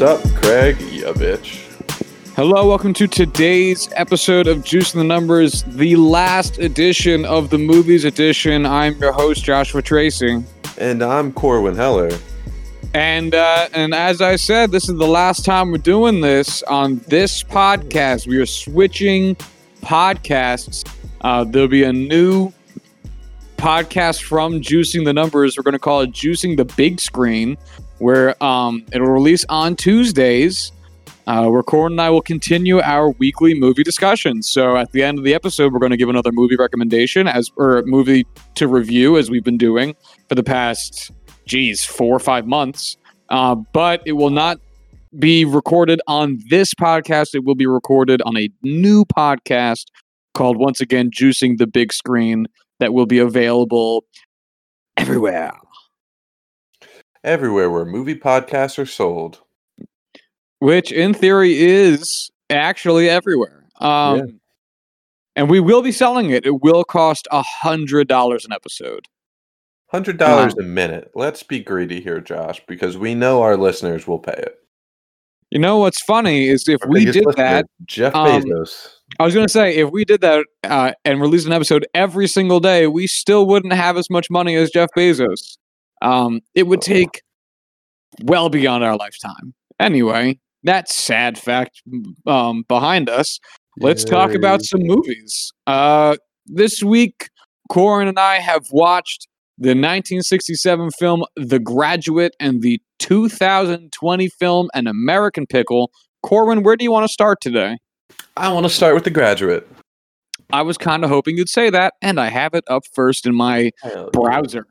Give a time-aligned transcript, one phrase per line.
[0.00, 0.80] Sup, Craig?
[0.80, 1.66] Ya bitch.
[2.34, 8.06] Hello, welcome to today's episode of Juicing the Numbers, the last edition of the movies
[8.06, 8.64] edition.
[8.64, 10.42] I'm your host, Joshua Tracy.
[10.78, 12.08] And I'm Corwin Heller.
[12.94, 17.02] And uh, and as I said, this is the last time we're doing this on
[17.08, 18.26] this podcast.
[18.26, 19.36] We are switching
[19.82, 20.90] podcasts.
[21.20, 22.54] Uh, there'll be a new
[23.58, 25.58] podcast from Juicing the Numbers.
[25.58, 27.58] We're going to call it Juicing the Big Screen,
[28.00, 30.72] where um, it'll release on Tuesdays.
[31.26, 34.50] Uh, where Corwin and I will continue our weekly movie discussions.
[34.50, 37.52] So at the end of the episode, we're going to give another movie recommendation as
[37.56, 39.94] or movie to review as we've been doing
[40.28, 41.12] for the past,
[41.46, 42.96] geez, four or five months.
[43.28, 44.58] Uh, but it will not
[45.18, 47.34] be recorded on this podcast.
[47.34, 49.86] It will be recorded on a new podcast
[50.34, 52.46] called once again Juicing the Big Screen
[52.78, 54.04] that will be available
[54.96, 55.52] everywhere.
[57.22, 59.40] Everywhere where movie podcasts are sold.
[60.58, 63.64] Which in theory is actually everywhere.
[63.80, 64.24] Um Yeah.
[65.36, 66.46] and we will be selling it.
[66.46, 69.06] It will cost a hundred dollars an episode.
[69.88, 71.10] Hundred dollars a minute.
[71.14, 74.56] Let's be greedy here, Josh, because we know our listeners will pay it.
[75.50, 78.88] You know what's funny is if Our we did listener, that, Jeff um, Bezos.
[79.18, 82.28] I was going to say if we did that uh, and released an episode every
[82.28, 85.56] single day, we still wouldn't have as much money as Jeff Bezos.
[86.02, 86.82] Um, it would Oh.
[86.94, 87.22] take
[88.22, 89.54] well beyond our lifetime.
[89.78, 91.82] Anyway, that sad fact
[92.26, 93.38] um, behind us.
[93.78, 95.52] Let's talk about some movies.
[95.66, 97.28] Uh, this week,
[97.70, 99.26] Corwin and I have watched
[99.58, 105.90] the 1967 film The Graduate and the 2020 film An American Pickle.
[106.22, 107.78] Corwin, where do you want to start today?
[108.36, 109.68] I want to start with the graduate.
[110.52, 113.34] I was kind of hoping you'd say that, and I have it up first in
[113.34, 113.70] my
[114.12, 114.66] browser.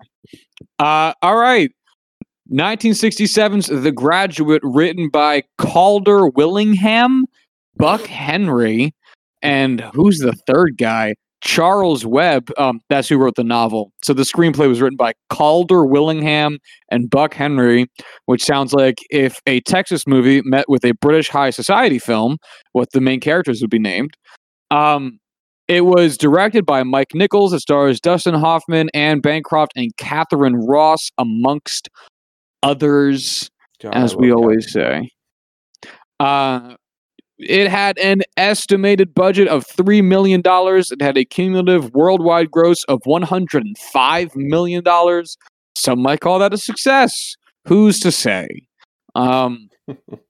[0.78, 1.72] Uh, all right.
[2.52, 7.26] 1967's The Graduate, written by Calder Willingham,
[7.78, 8.94] Buck Henry,
[9.42, 11.16] and who's the third guy?
[11.42, 12.50] Charles Webb.
[12.58, 13.94] Um, that's who wrote the novel.
[14.04, 16.60] So the screenplay was written by Calder Willingham
[16.92, 17.88] and Buck Henry,
[18.26, 22.38] which sounds like if a Texas movie met with a British high society film,
[22.74, 24.16] what the main characters would be named.
[24.72, 25.19] Um,
[25.70, 27.54] it was directed by Mike Nichols.
[27.54, 31.90] It stars Dustin Hoffman, Anne Bancroft, and Katharine Ross, amongst
[32.64, 35.12] others, God, as we always say.
[36.20, 36.76] Uh,
[37.38, 40.42] it had an estimated budget of $3 million.
[40.44, 44.84] It had a cumulative worldwide gross of $105 million.
[45.78, 47.36] Some might call that a success.
[47.66, 48.48] Who's to say?
[49.14, 49.70] Um,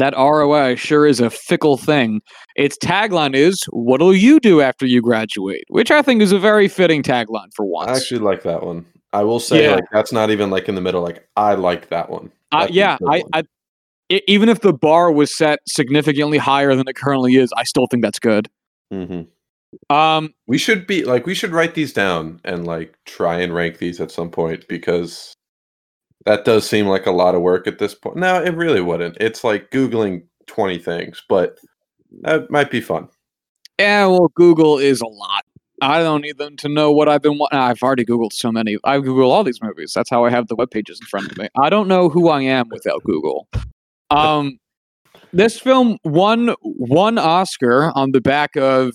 [0.00, 2.20] that ROI sure is a fickle thing.
[2.56, 5.64] Its tagline is, What'll you do after you graduate?
[5.68, 7.90] Which I think is a very fitting tagline for once.
[7.90, 8.84] I actually like that one.
[9.12, 9.76] I will say, Yeah.
[9.76, 11.02] like, that's not even like in the middle.
[11.02, 12.30] Like, I like that one.
[12.52, 13.30] Uh, yeah, I, one.
[13.32, 13.42] I
[14.28, 18.02] even if the bar was set significantly higher than it currently is, I still think
[18.04, 18.48] that's good.
[18.92, 19.26] Mhm.
[19.90, 23.78] Um, We should be like, we should write these down and like try and rank
[23.78, 25.34] these at some point because
[26.26, 28.16] that does seem like a lot of work at this point.
[28.16, 29.16] No, it really wouldn't.
[29.20, 31.58] It's like Googling 20 things, but
[32.22, 33.08] that might be fun.
[33.78, 35.44] yeah, well, Google is a lot.
[35.82, 37.38] I don't need them to know what I've been.
[37.52, 38.78] I've already Googled so many.
[38.84, 39.92] I Google all these movies.
[39.94, 41.48] That's how I have the web pages in front of me.
[41.56, 43.46] I don't know who I am without Google.
[44.10, 44.58] Um,
[45.32, 48.92] this film won one Oscar on the back of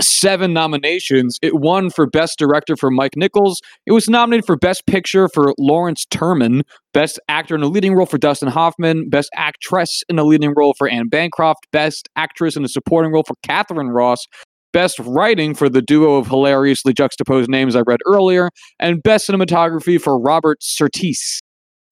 [0.00, 1.38] seven nominations.
[1.42, 3.60] It won for Best Director for Mike Nichols.
[3.86, 6.62] It was nominated for Best Picture for Lawrence Turman,
[6.92, 10.74] Best Actor in a Leading Role for Dustin Hoffman, Best Actress in a Leading Role
[10.76, 14.24] for Anne Bancroft, Best Actress in a Supporting Role for Katharine Ross,
[14.72, 20.00] Best Writing for the duo of hilariously juxtaposed names I read earlier, and Best Cinematography
[20.00, 21.40] for Robert Surtees.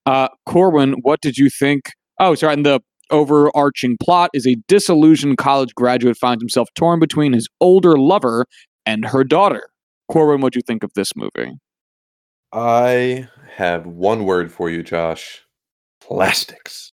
[0.06, 1.92] Uh, Corwin, what did you think?
[2.20, 2.80] Oh, sorry, and the
[3.10, 8.46] overarching plot is a disillusioned college graduate finds himself torn between his older lover
[8.86, 9.68] and her daughter.
[10.10, 11.52] Corwin, what do you think of this movie?
[12.52, 15.42] I have one word for you, Josh
[16.00, 16.92] plastics.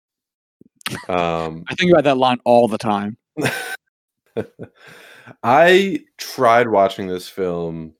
[1.09, 3.17] Um, I think about that line all the time.
[5.43, 7.93] I tried watching this film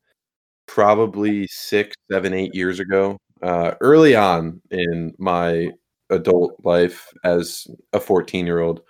[0.68, 5.72] probably six, seven, eight years ago, uh, early on in my
[6.10, 8.82] adult life as a 14 year old.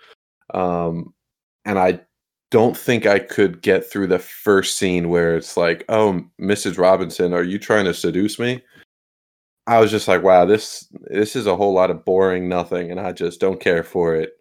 [0.54, 1.12] Um,
[1.64, 2.00] and I
[2.50, 6.78] don't think I could get through the first scene where it's like, oh, Mrs.
[6.78, 8.62] Robinson, are you trying to seduce me?
[9.66, 12.98] I was just like, wow, this this is a whole lot of boring nothing, and
[12.98, 14.32] I just don't care for it.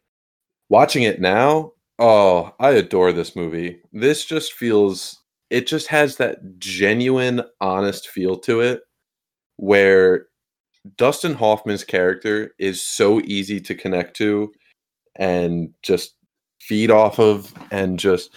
[0.69, 3.81] Watching it now, oh, I adore this movie.
[3.91, 8.81] This just feels it just has that genuine, honest feel to it
[9.57, 10.26] where
[10.95, 14.51] Dustin Hoffman's character is so easy to connect to
[15.15, 16.15] and just
[16.61, 18.33] feed off of and just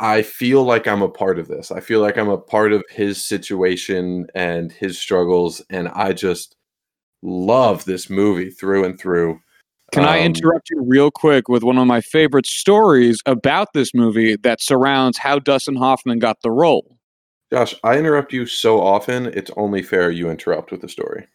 [0.00, 1.72] I feel like I'm a part of this.
[1.72, 6.54] I feel like I'm a part of his situation and his struggles and I just
[7.22, 9.40] love this movie through and through.
[9.90, 13.92] Can I Um, interrupt you real quick with one of my favorite stories about this
[13.94, 16.98] movie that surrounds how Dustin Hoffman got the role?
[17.50, 19.26] Josh, I interrupt you so often.
[19.26, 21.26] It's only fair you interrupt with the story.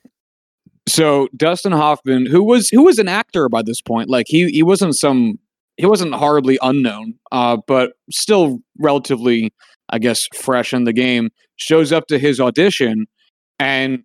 [0.88, 4.64] So Dustin Hoffman, who was who was an actor by this point, like he he
[4.64, 5.40] wasn't some
[5.78, 9.54] he wasn't horribly unknown, uh, but still relatively,
[9.90, 11.30] I guess, fresh in the game.
[11.56, 13.06] Shows up to his audition,
[13.60, 14.04] and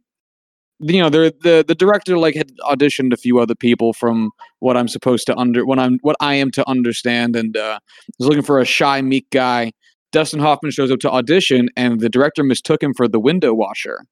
[0.78, 4.88] you know the the director like had auditioned a few other people from what I'm
[4.88, 7.80] supposed to under what I'm what I am to understand, and uh,
[8.18, 9.72] was looking for a shy, meek guy.
[10.12, 14.04] Dustin Hoffman shows up to audition, and the director mistook him for the window washer.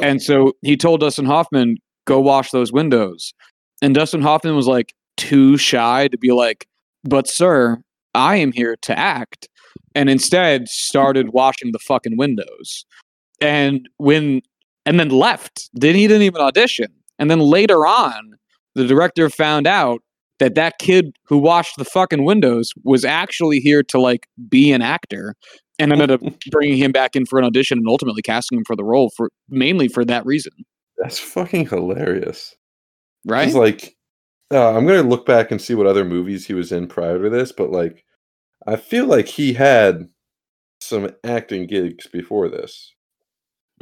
[0.00, 3.32] And so he told Dustin Hoffman, go wash those windows.
[3.82, 6.66] And Dustin Hoffman was like too shy to be like,
[7.04, 7.78] but sir,
[8.14, 9.48] I am here to act.
[9.94, 12.84] And instead started washing the fucking windows.
[13.40, 14.42] And when,
[14.86, 15.70] and then left.
[15.72, 16.88] Then he didn't even audition.
[17.18, 18.34] And then later on,
[18.74, 20.00] the director found out
[20.40, 24.82] that that kid who washed the fucking windows was actually here to like be an
[24.82, 25.34] actor
[25.78, 28.74] and ended up bringing him back in for an audition and ultimately casting him for
[28.76, 30.52] the role for mainly for that reason
[30.98, 32.54] That's fucking hilarious.
[33.26, 33.96] right It's like
[34.52, 37.30] uh, I'm gonna look back and see what other movies he was in prior to
[37.30, 38.04] this, but like
[38.66, 40.08] I feel like he had
[40.80, 42.92] some acting gigs before this.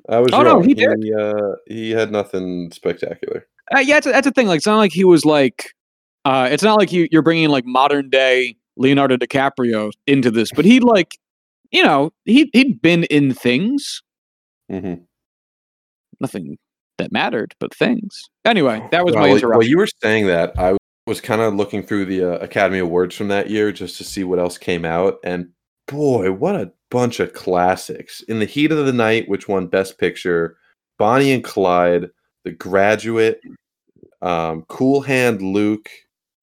[0.09, 0.65] I was Oh, no, wrong.
[0.65, 0.89] he did.
[1.17, 3.47] uh, he had nothing spectacular.
[3.75, 4.47] Uh, yeah, that's a, that's the thing.
[4.49, 5.73] Like, it's not like he was like,
[6.25, 10.65] uh, it's not like you, you're bringing like modern day Leonardo DiCaprio into this, but
[10.65, 11.19] he like,
[11.71, 14.03] you know, he he'd been in things,
[14.71, 14.95] hmm
[16.21, 16.57] nothing
[16.99, 18.19] that mattered, but things.
[18.45, 19.51] Anyway, that was Well, my interruption.
[19.51, 23.17] While you were saying that, I was kind of looking through the uh, Academy Awards
[23.17, 25.49] from that year just to see what else came out, and
[25.89, 28.23] boy, what a bunch of classics!
[28.23, 30.57] In the Heat of the Night, which won Best Picture,
[30.99, 32.09] Bonnie and Clyde,
[32.45, 33.41] The Graduate,
[34.21, 35.89] um, Cool Hand Luke.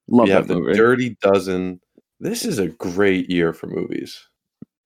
[0.10, 0.74] Love we have the movie.
[0.74, 1.80] Dirty Dozen.
[2.20, 4.28] This is a great year for movies.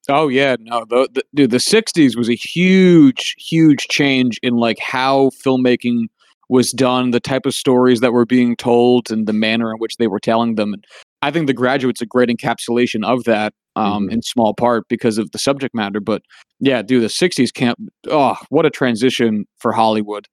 [0.10, 4.80] Oh yeah, no, the, the dude, the '60s was a huge, huge change in like
[4.80, 6.08] how filmmaking
[6.50, 9.96] was done, the type of stories that were being told, and the manner in which
[9.98, 10.74] they were telling them.
[10.74, 10.84] And
[11.22, 14.12] I think The Graduate's a great encapsulation of that, um, Mhm.
[14.14, 16.02] in small part because of the subject matter.
[16.02, 16.22] But
[16.60, 17.80] yeah, dude, the '60s can't.
[18.10, 20.28] Oh, what a transition for Hollywood.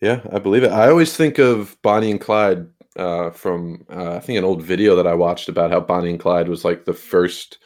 [0.00, 0.70] Yeah, I believe it.
[0.72, 4.94] I always think of Bonnie and Clyde uh, from uh, I think an old video
[4.96, 7.58] that I watched about how Bonnie and Clyde was like the first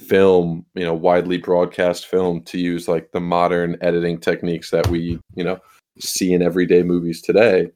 [0.00, 5.20] film, you know, widely broadcast film to use like the modern editing techniques that we,
[5.34, 5.58] you know,
[5.98, 7.70] see in everyday movies today.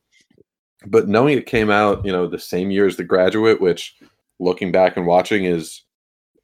[0.86, 3.94] But knowing it came out, you know, the same year as The Graduate, which
[4.40, 5.82] looking back and watching is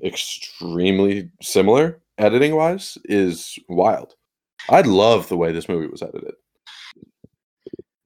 [0.05, 4.15] extremely similar editing wise, is wild.
[4.69, 6.35] I love the way this movie was edited.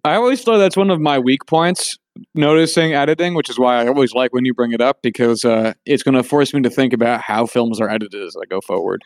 [0.05, 1.99] I always thought that's one of my weak points,
[2.35, 5.75] noticing editing, which is why I always like when you bring it up because uh,
[5.87, 8.61] it's going to force me to think about how films are edited as I go
[8.61, 9.03] forward.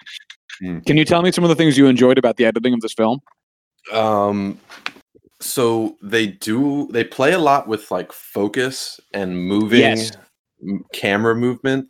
[0.61, 0.81] Hmm.
[0.81, 2.95] Can you tell me some of the things you enjoyed about the editing of this
[2.95, 3.21] film?
[3.93, 4.59] Um,
[5.41, 10.13] so they do they play a lot with like focus and moving Yes.
[10.93, 11.89] camera movement.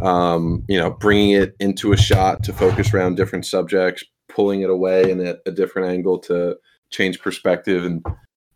[0.00, 4.70] Um, you know, bringing it into a shot to focus around different subjects, pulling it
[4.70, 6.56] away and at a different angle to
[6.90, 8.02] change perspective, and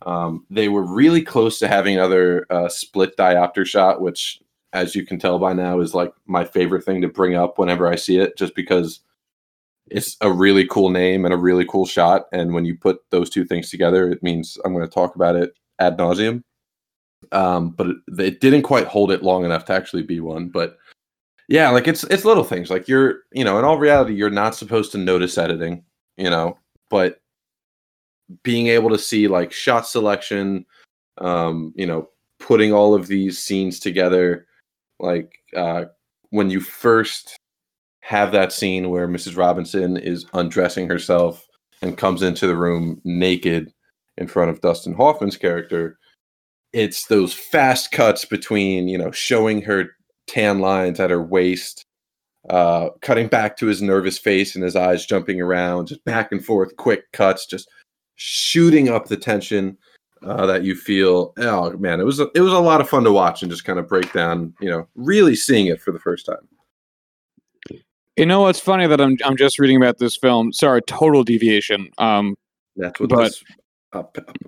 [0.05, 4.39] um, they were really close to having another uh, split diopter shot, which,
[4.73, 7.87] as you can tell by now, is like my favorite thing to bring up whenever
[7.87, 8.99] I see it, just because
[9.89, 12.27] it's a really cool name and a really cool shot.
[12.31, 15.35] And when you put those two things together, it means I'm going to talk about
[15.35, 16.43] it ad nauseum.
[17.31, 20.49] Um, but it, it didn't quite hold it long enough to actually be one.
[20.49, 20.77] But
[21.47, 22.69] yeah, like it's it's little things.
[22.69, 25.83] Like you're, you know, in all reality, you're not supposed to notice editing,
[26.17, 26.57] you know,
[26.89, 27.21] but
[28.43, 30.65] being able to see like shot selection,
[31.19, 34.47] um, you know, putting all of these scenes together,
[34.99, 35.85] like uh,
[36.29, 37.37] when you first
[38.01, 39.37] have that scene where Mrs.
[39.37, 41.45] Robinson is undressing herself
[41.81, 43.71] and comes into the room naked
[44.17, 45.99] in front of Dustin Hoffman's character.
[46.73, 49.89] It's those fast cuts between, you know, showing her
[50.27, 51.83] tan lines at her waist,
[52.49, 56.43] uh, cutting back to his nervous face and his eyes jumping around, just back and
[56.43, 57.69] forth, quick cuts, just
[58.17, 59.77] shooting up the tension
[60.23, 61.33] uh, that you feel.
[61.37, 63.63] Oh man, it was a, it was a lot of fun to watch and just
[63.63, 67.79] kind of break down, you know, really seeing it for the first time.
[68.17, 70.51] You know what's funny that I'm I'm just reading about this film.
[70.51, 71.89] Sorry, total deviation.
[71.99, 72.35] Um,
[72.75, 73.43] That's what But- this
[73.93, 74.03] uh,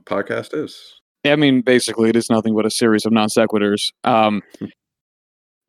[0.05, 0.95] podcast is.
[1.25, 3.91] I mean, basically, it is nothing but a series of non sequiturs.
[4.05, 4.41] Um,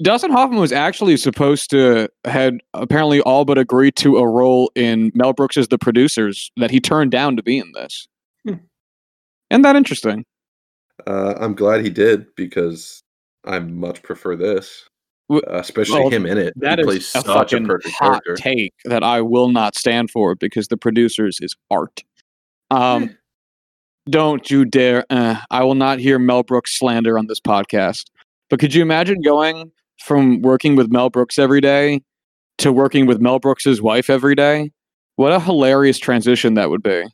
[0.03, 5.13] Dustin Hoffman was actually supposed to had apparently all but agreed to a role in
[5.15, 8.09] Mel Brooks's The Producers that he turned down to be in this.
[8.47, 8.55] Hmm.
[9.51, 10.25] Isn't that interesting?
[11.07, 13.03] Uh, I'm glad he did because
[13.45, 14.89] I much prefer this,
[15.29, 16.55] W- uh, especially well, him in it.
[16.57, 18.37] That he is a such a fucking perfect hot character.
[18.37, 22.03] take that I will not stand for because The Producers is art.
[22.71, 23.17] Um,
[24.09, 25.05] don't you dare!
[25.11, 28.05] Uh, I will not hear Mel Brooks slander on this podcast.
[28.49, 32.01] But could you imagine going from working with Mel Brooks every day
[32.59, 34.71] to working with Mel Brooks's wife every day?
[35.17, 37.05] What a hilarious transition that would be.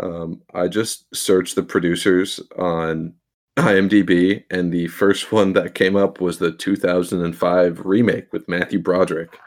[0.00, 3.14] Um, I just searched the producers on
[3.58, 9.38] IMDb, and the first one that came up was the 2005 remake with Matthew Broderick.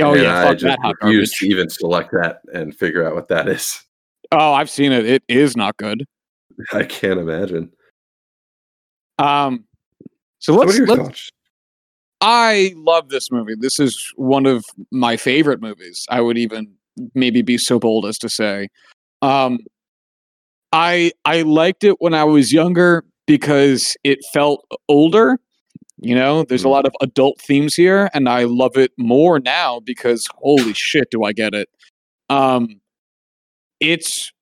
[0.00, 3.48] Oh and yeah, I just refused to even select that and figure out what that
[3.48, 3.84] is.
[4.32, 5.06] Oh, I've seen it.
[5.06, 6.04] It is not good.
[6.72, 7.70] I can't imagine.
[9.18, 9.64] Um,
[10.40, 11.30] so let's let's?
[12.26, 13.54] I love this movie.
[13.54, 16.06] This is one of my favorite movies.
[16.08, 16.72] I would even
[17.14, 18.68] maybe be so bold as to say.
[19.20, 19.58] Um,
[20.72, 25.38] I I liked it when I was younger because it felt older.
[25.98, 26.70] You know, there's a Mm.
[26.72, 31.24] lot of adult themes here, and I love it more now because holy shit, do
[31.24, 31.68] I get it?
[32.30, 32.80] Um,
[33.80, 34.32] it's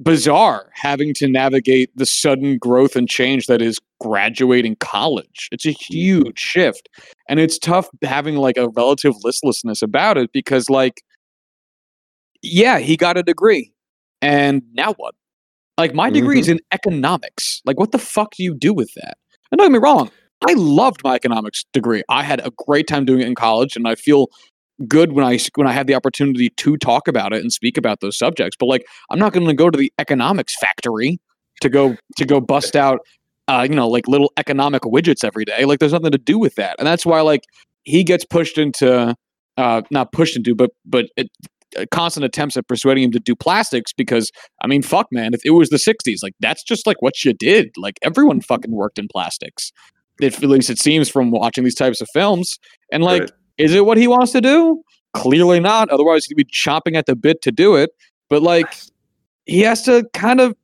[0.00, 5.48] bizarre having to navigate the sudden growth and change that is graduating college.
[5.50, 5.94] It's a hmm.
[5.94, 6.88] huge shift.
[7.28, 11.02] And it's tough having like a relative listlessness about it because like
[12.40, 13.72] yeah, he got a degree.
[14.22, 15.14] And now what?
[15.76, 16.56] Like my degree is mm-hmm.
[16.56, 17.62] in economics.
[17.64, 19.16] Like what the fuck do you do with that?
[19.50, 20.10] And don't get me wrong,
[20.48, 22.02] I loved my economics degree.
[22.08, 24.28] I had a great time doing it in college and I feel
[24.86, 28.00] good when I when I have the opportunity to talk about it and speak about
[28.00, 28.56] those subjects.
[28.58, 31.18] But like I'm not going to go to the economics factory
[31.60, 33.00] to go to go bust out
[33.48, 35.64] uh, you know like little economic widgets every day.
[35.64, 37.42] Like there's nothing to do with that, and that's why like
[37.84, 39.14] he gets pushed into
[39.56, 41.28] uh, not pushed into, but but it,
[41.76, 44.30] uh, constant attempts at persuading him to do plastics because
[44.62, 47.32] I mean fuck man, if it was the '60s, like that's just like what you
[47.32, 47.70] did.
[47.76, 49.72] Like everyone fucking worked in plastics.
[50.20, 52.58] If, at least it seems from watching these types of films,
[52.92, 53.22] and like.
[53.22, 53.32] Right.
[53.58, 54.82] Is it what he wants to do?
[55.14, 55.90] Clearly not.
[55.90, 57.90] Otherwise, he'd be chomping at the bit to do it.
[58.30, 58.72] But like,
[59.46, 60.54] he has to kind of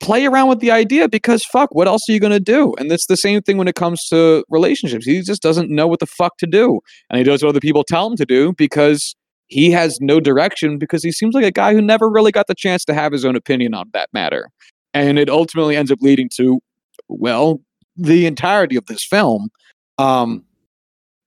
[0.00, 2.74] play around with the idea because fuck, what else are you going to do?
[2.78, 5.06] And it's the same thing when it comes to relationships.
[5.06, 6.80] He just doesn't know what the fuck to do.
[7.08, 9.14] And he does what other people tell him to do because
[9.46, 12.54] he has no direction because he seems like a guy who never really got the
[12.54, 14.48] chance to have his own opinion on that matter.
[14.94, 16.60] And it ultimately ends up leading to,
[17.08, 17.60] well,
[17.96, 19.50] the entirety of this film.
[19.98, 20.44] Um,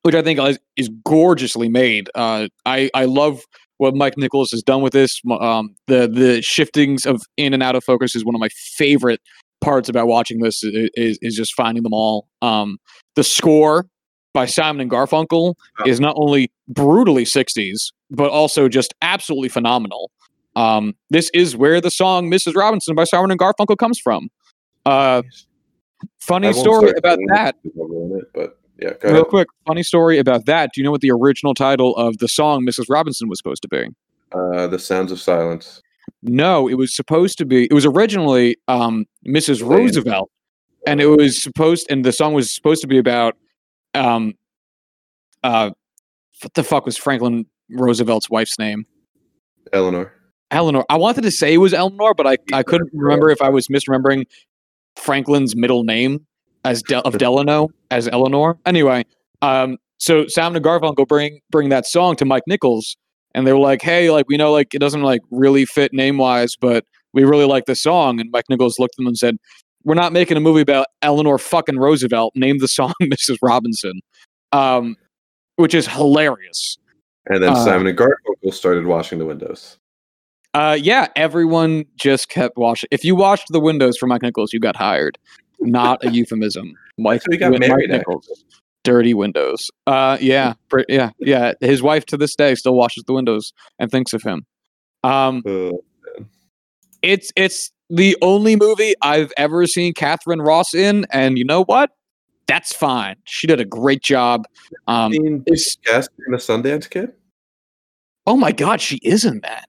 [0.05, 2.11] which I think is, is gorgeously made.
[2.13, 3.41] Uh, I I love
[3.77, 5.19] what Mike Nichols has done with this.
[5.41, 9.19] Um, the the shiftings of in and out of focus is one of my favorite
[9.61, 10.63] parts about watching this.
[10.63, 12.27] Is is just finding them all.
[12.43, 12.77] Um,
[13.15, 13.87] the score
[14.31, 15.55] by Simon and Garfunkel
[15.87, 20.11] is not only brutally '60s, but also just absolutely phenomenal.
[20.55, 22.55] Um, this is where the song "Mrs.
[22.55, 24.29] Robinson" by Simon and Garfunkel comes from.
[24.85, 25.23] Uh,
[26.19, 27.55] funny story about that.
[27.63, 29.27] this because I'll ruin it, but yeah, Real ahead.
[29.27, 30.71] quick, funny story about that.
[30.73, 32.85] Do you know what the original title of the song Mrs.
[32.89, 33.87] Robinson was supposed to be?
[34.31, 35.81] Uh, the Sounds of Silence.
[36.21, 37.65] No, it was supposed to be.
[37.65, 39.61] It was originally um, Mrs.
[39.61, 39.85] Land.
[39.85, 40.29] Roosevelt,
[40.85, 43.35] and it was supposed, and the song was supposed to be about,
[43.93, 44.33] um,
[45.43, 45.71] uh,
[46.41, 48.85] what the fuck was Franklin Roosevelt's wife's name?
[49.73, 50.11] Eleanor.
[50.51, 50.85] Eleanor.
[50.89, 53.67] I wanted to say it was Eleanor, but I, I couldn't remember if I was
[53.67, 54.25] misremembering
[54.95, 56.25] Franklin's middle name
[56.65, 58.57] as Del- of Delano as Eleanor.
[58.65, 59.05] Anyway,
[59.41, 62.97] um, so Sam and Garfunkel bring bring that song to Mike Nichols,
[63.33, 66.17] and they were like, "Hey, like we know like it doesn't like really fit name
[66.17, 69.37] wise, but we really like the song." And Mike Nichols looked at them and said,
[69.83, 72.33] "We're not making a movie about Eleanor fucking Roosevelt.
[72.35, 73.37] Name the song Mrs.
[73.41, 74.01] Robinson,"
[74.51, 74.95] um,
[75.55, 76.77] which is hilarious.
[77.27, 79.77] And then Uh, Simon and Garfunkel started washing the windows.
[80.53, 82.87] Uh, yeah, everyone just kept watching.
[82.91, 85.17] If you watched the windows for Mike Nichols, you got hired.
[85.59, 86.73] Not a euphemism.
[86.97, 88.43] Mike, So he got Wi- Mike Nichols.
[88.83, 89.71] Dirty windows.
[89.87, 90.53] Uh, yeah,
[90.87, 91.53] yeah, yeah.
[91.59, 94.45] His wife to this day still washes the windows and thinks of him.
[95.03, 95.41] Um,
[97.01, 101.91] it's it's the only movie I've ever seen Katharine Ross in, and you know what?
[102.47, 103.15] That's fine.
[103.23, 104.45] She did a great job.
[104.87, 105.43] Um, mean,
[105.83, 107.11] guest in the Sundance Kid?
[108.27, 109.67] oh my god, she isn't that.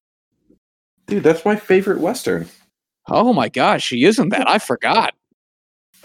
[1.06, 2.48] Dude, that's my favorite Western.
[3.08, 4.48] Oh my gosh, she isn't that.
[4.48, 5.14] I forgot.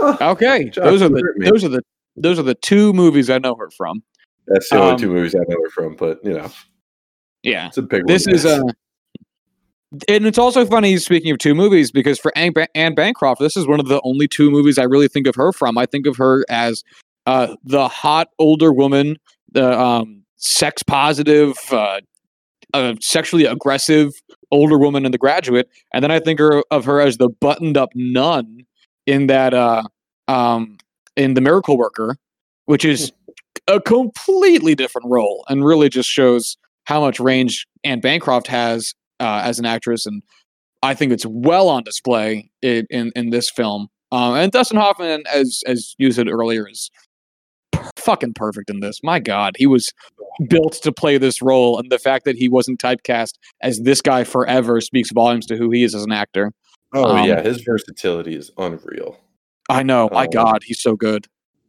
[0.01, 1.49] Oh, Okay, Josh, those are the hurt me.
[1.49, 1.81] those are the
[2.17, 4.03] those are the two movies I know her from.
[4.47, 6.49] That's the only Um, two movies I know her from, but you know,
[7.43, 8.35] Yeah, it's a big this one.
[8.35, 8.61] is uh
[10.07, 13.57] and it's also funny speaking of two movies because for Anne, ba- Anne Bancroft, this
[13.57, 15.77] is one of the only two movies I really think of her from.
[15.77, 16.81] I think of her as
[17.25, 19.17] uh, the hot older woman,
[19.51, 21.99] the um, sex positive, uh,
[22.73, 24.11] uh, sexually aggressive
[24.49, 27.75] older woman in The Graduate, and then I think her, of her as the buttoned
[27.75, 28.61] up nun
[29.05, 29.83] in that uh,
[30.27, 30.77] um,
[31.15, 32.17] in The Miracle Worker,
[32.65, 33.11] which is
[33.67, 39.41] a completely different role and really just shows how much range Anne Bancroft has uh,
[39.43, 40.23] as an actress, and
[40.81, 43.87] I think it's well on display in in, in this film.
[44.11, 46.89] Um, and Dustin Hoffman, as as you said earlier, is
[47.97, 48.99] fucking perfect in this.
[49.03, 49.93] My God, he was
[50.49, 54.23] built to play this role, and the fact that he wasn't typecast as this guy
[54.23, 56.51] forever speaks volumes to who he is as an actor.
[56.93, 59.17] Oh Um, yeah, his versatility is unreal.
[59.69, 61.27] I know, my Um, God, he's so good.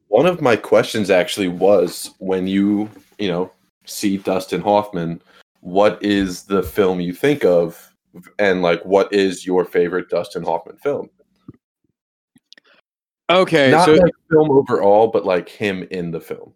[0.09, 3.51] One of my questions actually was when you, you know,
[3.87, 5.23] see Dustin Hoffman,
[5.61, 7.95] what is the film you think of
[8.39, 11.09] and like what is your favorite Dustin Hoffman film?
[13.31, 16.53] Okay, Not so like film overall, but like him in the film.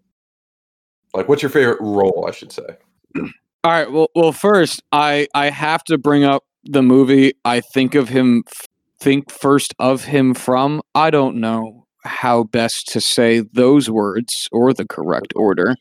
[1.15, 2.77] Like what's your favorite role, I should say?
[3.65, 3.91] All right.
[3.91, 7.33] Well, well, first, I I have to bring up the movie.
[7.45, 8.45] I think of him.
[8.99, 10.83] Think first of him from.
[10.95, 15.75] I don't know how best to say those words or the correct order.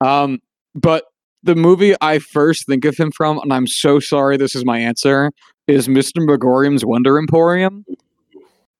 [0.00, 0.38] Um,
[0.74, 1.04] but
[1.42, 4.78] the movie I first think of him from, and I'm so sorry, this is my
[4.78, 5.30] answer,
[5.66, 6.24] is Mr.
[6.24, 7.84] Magorium's Wonder Emporium.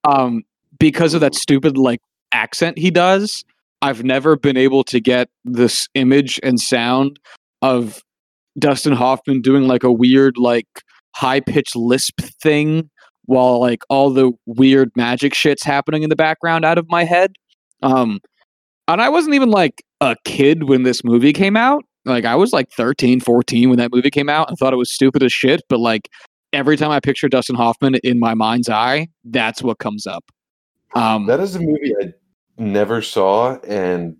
[0.04, 0.42] Um,
[0.78, 2.00] because of that stupid like
[2.32, 3.44] accent he does,
[3.82, 7.18] I've never been able to get this image and sound
[7.62, 8.02] of
[8.58, 10.66] Dustin Hoffman doing like a weird, like
[11.14, 12.90] high pitched lisp thing
[13.24, 17.32] while like all the weird magic shit's happening in the background out of my head.
[17.82, 18.20] Um,
[18.88, 21.84] and I wasn't even like a kid when this movie came out.
[22.04, 24.92] Like I was like 13, 14 when that movie came out and thought it was
[24.92, 25.62] stupid as shit.
[25.68, 26.08] But like
[26.52, 30.24] every time I picture Dustin Hoffman in my mind's eye, that's what comes up.
[30.94, 32.12] Um, That is a movie I
[32.58, 34.16] never saw and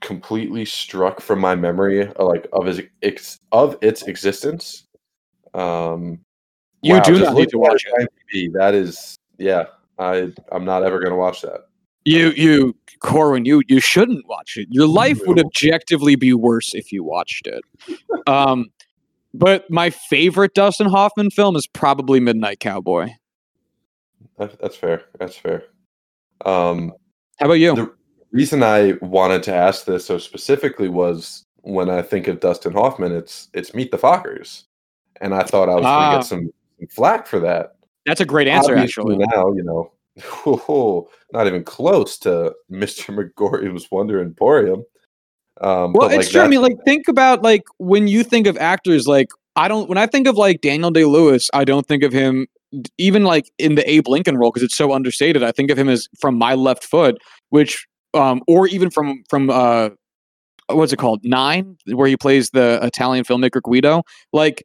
[0.00, 4.86] completely struck from my memory uh, like of his ex- of its existence.
[5.54, 6.20] Um
[6.82, 9.64] You do not need to watch it That is yeah,
[9.98, 11.66] I I'm not ever going to watch that.
[12.04, 14.68] You you Corwin, you you shouldn't watch it.
[14.70, 17.62] Your life would objectively be worse if you watched it.
[18.26, 18.66] Um
[19.34, 23.10] but my favorite Dustin Hoffman film is probably Midnight Cowboy.
[24.38, 25.04] That, that's fair.
[25.18, 25.64] That's fair.
[26.46, 26.92] Um
[27.38, 27.74] How about you?
[27.74, 27.92] the
[28.32, 33.12] reason I wanted to ask this so specifically was when I think of Dustin Hoffman,
[33.12, 34.64] it's it's Meet the Fockers,
[35.20, 36.10] and I thought I was going Ah.
[36.12, 37.76] to get some, some flack for that.
[38.06, 39.26] That's a great answer Obviously actually.
[39.34, 43.14] Now you know, not even close to Mr.
[43.14, 44.84] McGorry's Wonder Emporium.
[45.60, 46.40] Um, Well, but, it's like, true.
[46.40, 49.98] I mean, like think about like when you think of actors like I don't when
[49.98, 52.46] I think of like Daniel Day Lewis, I don't think of him
[52.98, 55.42] even like in the Abe Lincoln role because it's so understated.
[55.42, 57.18] I think of him as from My Left Foot,
[57.50, 59.90] which um or even from from uh
[60.68, 64.02] what's it called Nine, where he plays the Italian filmmaker Guido.
[64.32, 64.64] Like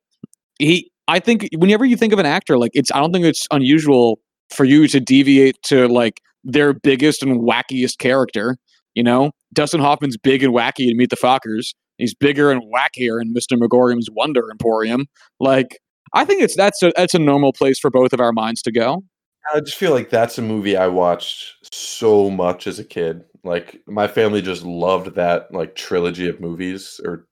[0.59, 3.47] he, I think whenever you think of an actor, like it's I don't think it's
[3.51, 8.57] unusual for you to deviate to like their biggest and wackiest character.
[8.93, 11.73] You know, Dustin Hoffman's big and wacky in Meet the Fockers.
[11.97, 13.57] He's bigger and wackier in Mr.
[13.57, 15.05] Magorium's Wonder Emporium.
[15.39, 15.79] Like,
[16.13, 18.71] I think it's that's a that's a normal place for both of our minds to
[18.71, 19.03] go.
[19.53, 23.23] I just feel like that's a movie I watched so much as a kid.
[23.43, 26.99] Like my family just loved that like trilogy of movies.
[27.03, 27.27] Or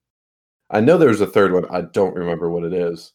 [0.69, 1.65] I know there was a third one.
[1.71, 3.13] I don't remember what it is.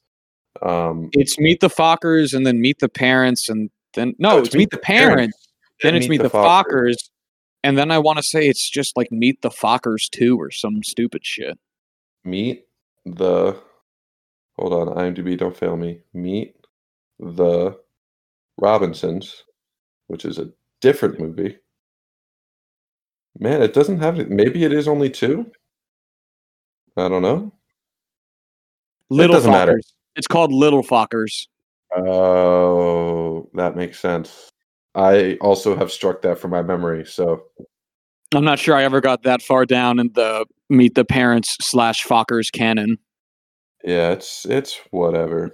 [0.62, 4.70] Um, It's Meet the Fockers and then Meet the Parents and then no, it's, Meet
[4.70, 5.48] the Parents.
[5.82, 6.96] Then it's Meet the Fockers.
[7.64, 10.82] And then I want to say it's just like Meet the Fockers 2 or some
[10.82, 11.58] stupid shit.
[12.24, 12.64] Meet
[13.04, 13.60] the.
[14.58, 16.00] Hold on, IMDb, don't fail me.
[16.12, 16.56] Meet
[17.20, 17.78] the
[18.58, 19.44] Robinsons,
[20.08, 21.58] which is a different movie.
[23.38, 24.30] Man, it doesn't have it.
[24.30, 25.50] Maybe it is only two.
[26.96, 27.52] I don't know.
[29.10, 29.54] Little doesn't Fockers.
[29.54, 29.80] matter.
[30.18, 31.46] It's called Little Fockers.
[31.96, 34.50] Oh, that makes sense.
[34.94, 37.06] I also have struck that from my memory.
[37.06, 37.44] So
[38.34, 42.04] I'm not sure I ever got that far down in the Meet the Parents slash
[42.04, 42.98] Fockers canon.
[43.84, 45.46] yeah, it's it's whatever.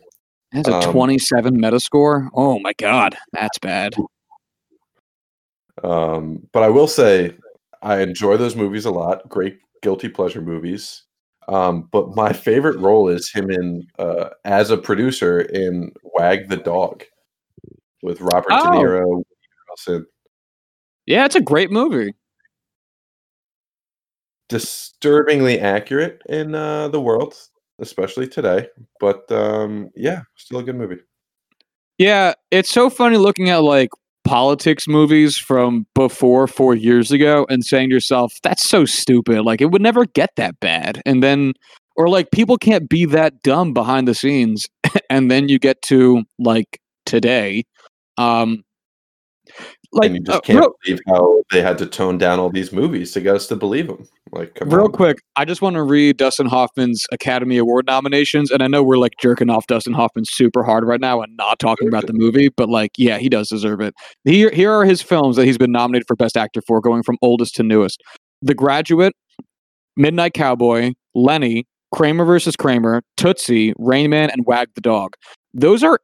[0.53, 2.29] It has a Um, 27 Metascore.
[2.35, 3.94] Oh my god, that's bad.
[5.83, 7.37] Um, but I will say
[7.83, 9.29] I enjoy those movies a lot.
[9.29, 11.03] Great guilty pleasure movies.
[11.49, 16.57] Um, but my favorite role is him in uh, as a producer in Wag the
[16.57, 17.05] Dog
[18.03, 18.73] with Robert Oh.
[18.73, 19.23] De Niro,
[19.89, 20.05] Harrelson.
[21.07, 22.15] Yeah, it's a great movie.
[24.49, 27.35] disturbingly accurate in uh, the world.
[27.81, 28.69] especially today.
[29.01, 31.01] But um, yeah, still a good movie.
[31.99, 33.89] Yeah, it's so funny looking at like
[34.25, 39.43] politics movies from before four years ago and saying to yourself, that's so stupid.
[39.43, 41.03] Like it would never get that bad.
[41.07, 41.53] And then,
[41.97, 44.67] or like people can't be that dumb behind the scenes.
[45.11, 47.65] and then you get to like today.
[48.19, 48.63] Um,
[49.93, 52.51] like and you just uh, can't real, believe how they had to tone down all
[52.51, 54.07] these movies to get us to believe them.
[54.33, 54.93] Like, real on.
[54.93, 58.99] quick, I just want to read Dustin Hoffman's Academy Award nominations, and I know we're
[58.99, 62.49] like jerking off Dustin Hoffman super hard right now and not talking about the movie,
[62.49, 63.95] but like, yeah, he does deserve it.
[64.25, 67.17] Here, here are his films that he's been nominated for Best Actor for, going from
[67.23, 68.03] oldest to newest:
[68.43, 69.14] The Graduate,
[69.97, 75.14] Midnight Cowboy, Lenny, Kramer versus Kramer, Tootsie, Rain Man, and Wag the Dog.
[75.53, 76.01] Those are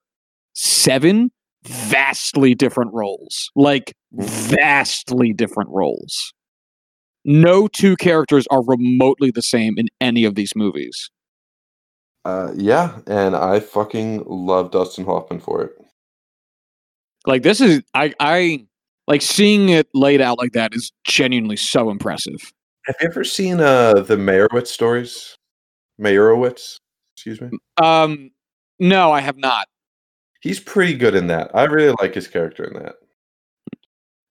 [0.52, 1.32] seven
[1.64, 3.50] vastly different roles.
[3.54, 6.32] Like vastly different roles.
[7.24, 11.10] No two characters are remotely the same in any of these movies.
[12.24, 15.72] Uh, yeah, and I fucking love Dustin Hoffman for it.
[17.26, 18.66] Like this is I I
[19.06, 22.52] like seeing it laid out like that is genuinely so impressive.
[22.86, 25.36] Have you ever seen uh the Meyerowitz stories?
[26.00, 26.76] Meyerowitz,
[27.14, 27.50] excuse me.
[27.76, 28.30] Um
[28.78, 29.68] no, I have not.
[30.40, 31.50] He's pretty good in that.
[31.54, 32.94] I really like his character in that.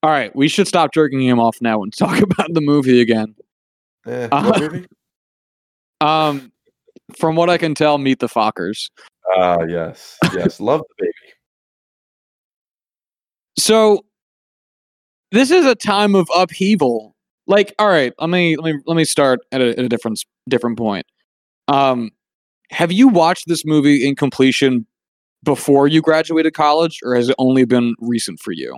[0.01, 3.35] All right, we should stop jerking him off now and talk about the movie again.
[4.07, 4.85] Eh, Uh, movie?
[6.01, 6.51] Um
[7.17, 8.89] from what I can tell, Meet the Fockers.
[9.35, 11.33] Ah, yes, yes, love the baby.
[13.57, 14.05] So
[15.31, 17.15] this is a time of upheaval.
[17.47, 20.23] Like, all right, let me let me let me start at a, at a different
[20.47, 21.05] different point.
[21.67, 22.11] Um,
[22.71, 24.85] have you watched this movie in completion
[25.43, 28.77] before you graduated college, or has it only been recent for you?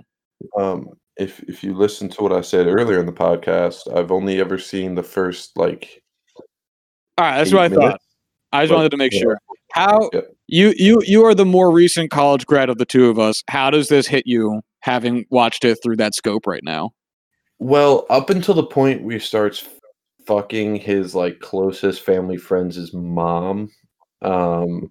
[0.58, 4.40] Um, if if you listen to what I said earlier in the podcast, I've only
[4.40, 6.02] ever seen the first like
[7.18, 8.00] All right, that's what I thought.
[8.52, 9.20] I just but, wanted to make yeah.
[9.20, 9.38] sure.
[9.72, 10.20] How Yeah.
[10.48, 13.42] you you you are the more recent college grad of the two of us.
[13.48, 16.90] How does this hit you, having watched it through that scope right now?
[17.58, 19.68] Well, up until the point where he starts
[20.26, 23.70] fucking his like closest family friends' mom,
[24.22, 24.90] um,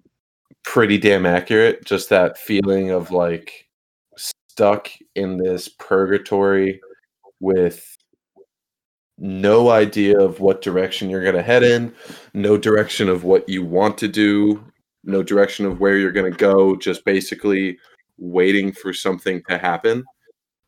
[0.64, 1.84] pretty damn accurate.
[1.84, 3.68] Just that feeling of like
[4.16, 6.80] stuck in this purgatory
[7.40, 7.96] with
[9.18, 11.94] no idea of what direction you're going to head in,
[12.34, 14.64] no direction of what you want to do,
[15.04, 17.78] no direction of where you're going to go, just basically
[18.18, 20.04] waiting for something to happen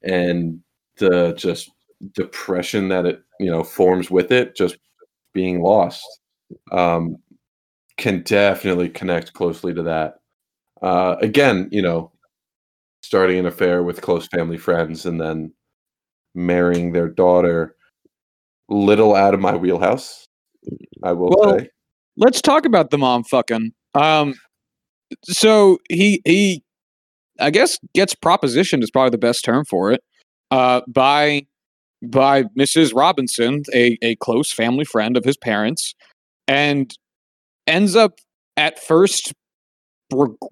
[0.03, 0.61] and
[0.99, 1.71] the just
[2.13, 4.77] depression that it, you know, forms with it, just
[5.33, 6.05] being lost.
[6.73, 7.17] Um
[7.97, 10.17] can definitely connect closely to that.
[10.83, 12.13] Uh again, you know,
[13.03, 15.53] starting an affair with close family friends and then
[16.35, 17.77] marrying their daughter
[18.69, 20.25] little out of my wheelhouse
[21.05, 21.69] i will Well, say
[22.17, 23.73] let's talk about the mom fucking.
[23.95, 24.35] Um,
[25.25, 26.63] so he he,
[27.41, 30.03] I guess gets propositioned is probably the best term for it.
[30.51, 31.47] Uh, by
[32.03, 32.95] by Mrs.
[32.95, 35.95] Robinson, a a close family friend of his parents,
[36.49, 36.93] and
[37.67, 38.19] ends up
[38.57, 39.33] at first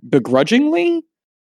[0.09, 1.03] begrudgingly,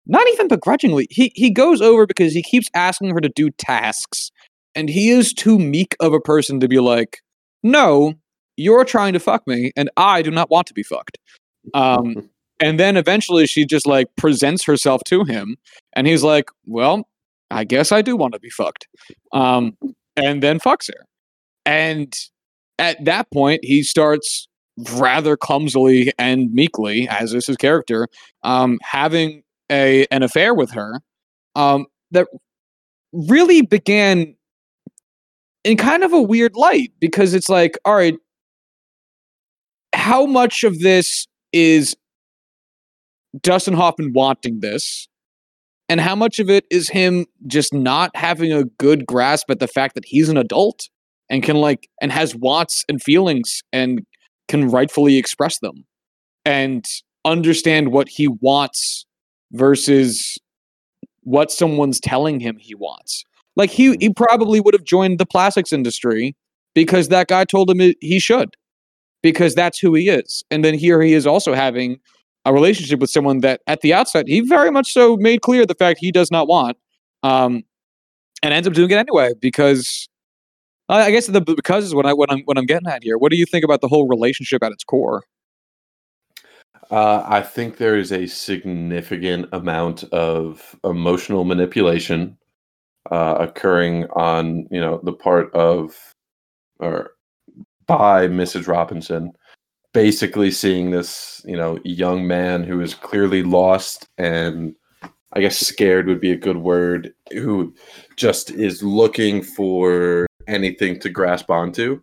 [0.06, 1.08] not even begrudgingly.
[1.10, 4.32] He he goes over because he keeps asking her to do tasks,
[4.74, 7.20] and he is too meek of a person to be like,
[7.64, 8.14] no,
[8.58, 11.18] you're trying to fuck me and I do not want to be fucked.
[11.74, 15.58] Um, and then eventually she just like presents herself to him
[15.94, 17.08] and he's like, well,
[17.52, 18.88] I guess I do want to be fucked.
[19.34, 19.78] Um,
[20.16, 21.06] and then fucks her.
[21.66, 22.14] And
[22.80, 24.48] at that point, he starts
[24.94, 28.08] rather clumsily and meekly, as is his character,
[28.44, 31.02] um, having a an affair with her
[31.56, 32.28] um, that
[33.14, 34.36] really began
[35.64, 38.16] in kind of a weird light because it's like, all right,
[39.94, 41.96] how much of this is
[43.42, 45.08] Dustin Hoffman wanting this?
[45.88, 49.68] And how much of it is him just not having a good grasp at the
[49.68, 50.90] fact that he's an adult
[51.30, 54.06] and can like and has wants and feelings and
[54.48, 55.86] can rightfully express them
[56.46, 56.86] and
[57.24, 59.06] understand what he wants
[59.52, 60.38] versus
[61.22, 63.24] what someone's telling him he wants.
[63.56, 66.36] Like he he probably would have joined the plastics industry
[66.74, 68.56] because that guy told him he should
[69.24, 70.44] because that's who he is.
[70.52, 71.98] And then here he is also having
[72.46, 75.74] a relationship with someone that at the outset he very much so made clear the
[75.74, 76.78] fact he does not want
[77.24, 77.64] um
[78.44, 80.08] and ends up doing it anyway because
[80.88, 83.18] I guess the because is what I what I'm what I'm getting at here.
[83.18, 85.24] What do you think about the whole relationship at its core?
[86.92, 92.38] Uh, I think there is a significant amount of emotional manipulation
[93.10, 95.96] uh, occurring on you know the part of
[96.80, 97.12] or
[97.88, 98.68] by Mrs.
[98.68, 99.32] Robinson
[99.96, 104.76] basically seeing this, you know, young man who is clearly lost and
[105.32, 107.74] I guess scared would be a good word, who
[108.18, 112.02] just is looking for anything to grasp onto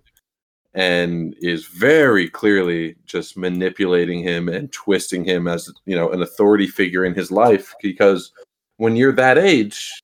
[0.75, 6.67] and is very clearly just manipulating him and twisting him as, you know, an authority
[6.67, 8.33] figure in his life because
[8.79, 10.01] when you're that age,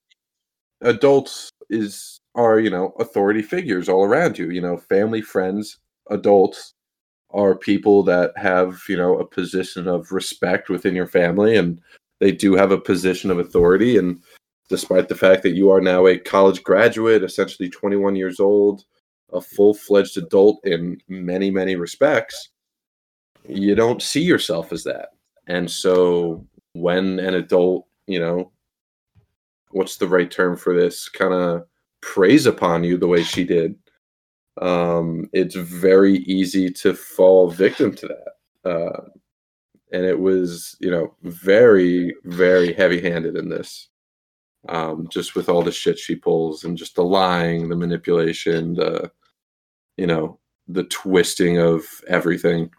[0.83, 5.79] adults is are, you know, authority figures all around you, you know, family, friends,
[6.11, 6.75] adults
[7.31, 11.81] are people that have you know a position of respect within your family and
[12.21, 14.21] they do have a position of authority and
[14.69, 18.85] despite the fact that you are now a college graduate essentially 21 years old
[19.33, 22.51] a full-fledged adult in many many respects
[23.47, 25.11] you don't see yourself as that
[25.47, 28.51] and so when an adult you know
[29.71, 31.67] what's the right term for this kind of
[32.01, 33.75] preys upon you the way she did
[34.61, 38.71] um, it's very easy to fall victim to that.
[38.71, 39.03] Uh,
[39.93, 43.89] and it was, you know, very, very heavy handed in this.
[44.69, 49.11] Um, just with all the shit she pulls and just the lying, the manipulation, the,
[49.97, 52.71] you know, the twisting of everything.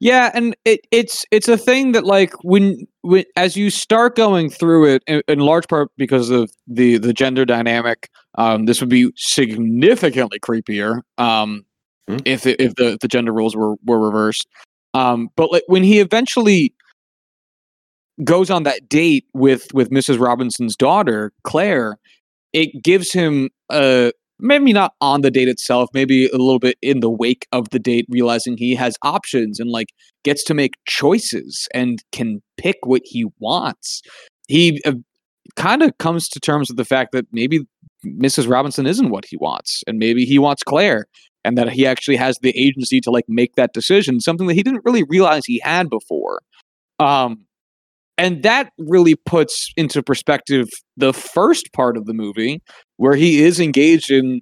[0.00, 4.48] Yeah, and it, it's it's a thing that like when when as you start going
[4.48, 8.90] through it, in, in large part because of the the gender dynamic, um, this would
[8.90, 11.64] be significantly creepier um,
[12.08, 14.46] hmm if it, if the the gender roles were were reversed.
[14.94, 16.72] Um, but like when he eventually
[18.24, 20.18] goes on that date with with Mrs.
[20.18, 21.98] Robinson's daughter Claire,
[22.52, 27.00] it gives him a maybe not on the date itself, maybe a little bit in
[27.00, 29.88] the wake of the date, realizing he has options and like
[30.24, 34.02] gets to make choices and can pick what he wants.
[34.46, 34.92] He uh,
[35.56, 37.60] kind of comes to terms with the fact that maybe
[38.06, 38.48] Mrs.
[38.48, 41.06] Robinson isn't what he wants, and maybe he wants Claire,
[41.44, 44.62] and that he actually has the agency to like make that decision, something that he
[44.62, 46.40] didn't really realize he had before.
[47.00, 47.44] Um,
[48.18, 52.60] and that really puts into perspective the first part of the movie
[52.96, 54.40] where he is engaged in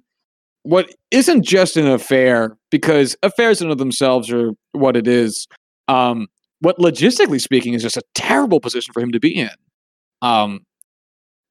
[0.63, 5.47] what isn't just an affair because affairs in of themselves are what it is.
[5.87, 6.27] Um,
[6.59, 9.49] what logistically speaking is just a terrible position for him to be in.
[10.23, 10.61] Um,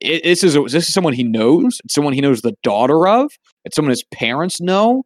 [0.01, 1.81] it, this is this is someone he knows.
[1.85, 3.31] It's someone he knows the daughter of.
[3.65, 5.05] It's someone his parents know.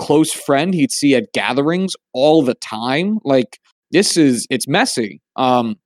[0.00, 3.18] Close friend he'd see at gatherings all the time.
[3.24, 3.58] Like
[3.92, 5.20] this is it's messy.
[5.36, 5.76] Um,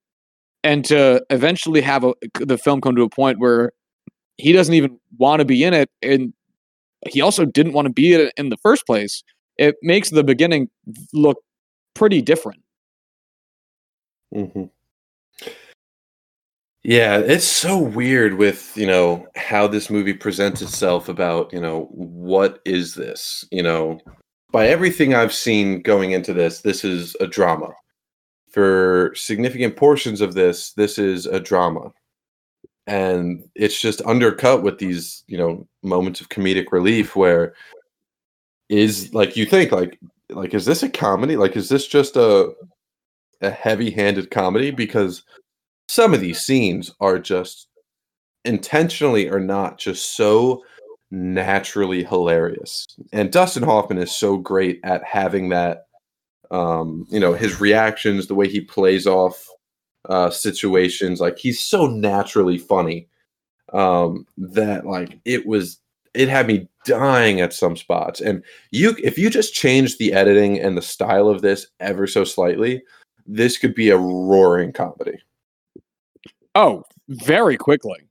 [0.66, 3.72] and to eventually have a, the film come to a point where
[4.36, 6.32] he doesn't even want to be in it and
[7.08, 9.22] he also didn't want to be in it in the first place
[9.58, 10.68] it makes the beginning
[11.14, 11.38] look
[11.94, 12.60] pretty different.
[14.34, 14.64] Mm-hmm.
[16.82, 21.84] yeah it's so weird with you know how this movie presents itself about you know
[21.92, 23.44] what is this?
[23.52, 24.00] You know
[24.50, 27.72] by everything i've seen going into this this is a drama
[28.56, 31.92] for significant portions of this, this is a drama.
[32.86, 37.52] And it's just undercut with these, you know, moments of comedic relief where
[38.70, 39.98] is like you think like
[40.30, 41.36] like is this a comedy?
[41.36, 42.50] Like is this just a
[43.42, 45.22] a heavy-handed comedy because
[45.90, 47.68] some of these scenes are just
[48.46, 50.62] intentionally or not just so
[51.10, 52.86] naturally hilarious.
[53.12, 55.85] And Dustin Hoffman is so great at having that
[56.50, 59.48] um, you know, his reactions, the way he plays off
[60.08, 63.08] uh, situations, like he's so naturally funny
[63.72, 65.80] um, that like it was
[66.14, 68.20] it had me dying at some spots.
[68.20, 72.24] And you, if you just change the editing and the style of this ever so
[72.24, 72.82] slightly,
[73.26, 75.18] this could be a roaring comedy.
[76.54, 78.08] Oh, very quickly.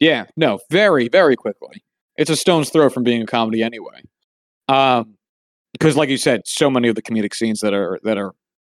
[0.00, 1.84] Yeah, no, very, very quickly.
[2.16, 4.02] It's a stone's throw from being a comedy anyway.
[4.68, 5.16] Um,
[5.74, 8.32] because like you said so many of the comedic scenes that are that are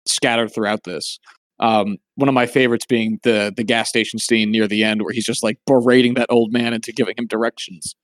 [0.05, 1.19] scattered throughout this
[1.59, 5.13] um, one of my favorites being the the gas station scene near the end where
[5.13, 7.95] he's just like berating that old man into giving him directions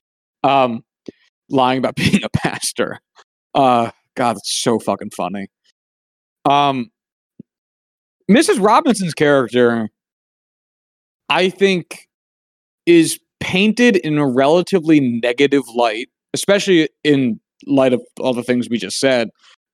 [0.44, 0.84] um,
[1.50, 3.00] lying about being a pastor.
[3.54, 5.48] Uh god it's so fucking funny.
[6.46, 6.90] Um
[8.32, 9.90] mrs robinson's character
[11.28, 12.08] i think
[12.86, 18.78] is painted in a relatively negative light especially in light of all the things we
[18.78, 19.30] just said.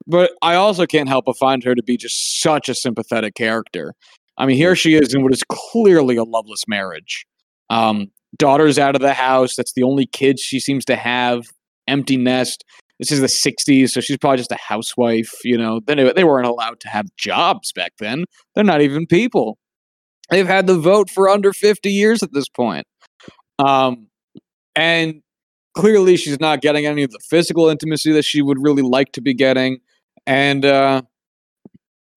[0.08, 3.94] But I also can't help but find her to be just such a sympathetic character.
[4.38, 7.26] I mean, here she is in what is clearly a loveless marriage.
[7.70, 9.56] Um, daughter's out of the house.
[9.56, 11.44] That's the only kid she seems to have.
[11.88, 12.64] Empty nest.
[13.00, 15.32] This is the 60s, so she's probably just a housewife.
[15.44, 18.26] You know, they, they weren't allowed to have jobs back then.
[18.56, 19.58] They're not even people.
[20.30, 22.86] They've had the vote for under 50 years at this point.
[23.58, 24.08] Um,
[24.76, 25.22] and
[25.76, 29.22] clearly she's not getting any of the physical intimacy that she would really like to
[29.22, 29.80] be getting
[30.26, 31.02] and uh,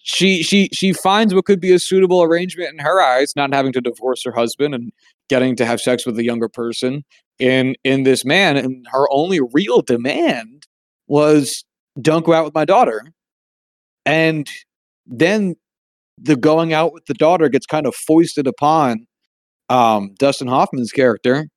[0.03, 3.73] she she she finds what could be a suitable arrangement in her eyes, not having
[3.73, 4.93] to divorce her husband and
[5.29, 7.05] getting to have sex with a younger person
[7.39, 8.57] in in this man.
[8.57, 10.67] And her only real demand
[11.07, 11.65] was
[12.01, 13.03] don't go out with my daughter.
[14.05, 14.49] And
[15.07, 15.55] then
[16.19, 19.07] the going out with the daughter gets kind of foisted upon
[19.69, 21.49] um, Dustin Hoffman's character,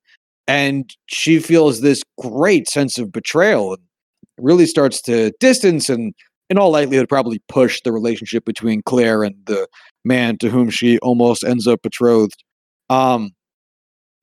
[0.48, 3.82] and she feels this great sense of betrayal and
[4.38, 6.14] really starts to distance and
[6.48, 9.66] in all likelihood probably push the relationship between Claire and the
[10.04, 12.44] man to whom she almost ends up betrothed.
[12.88, 13.30] Um,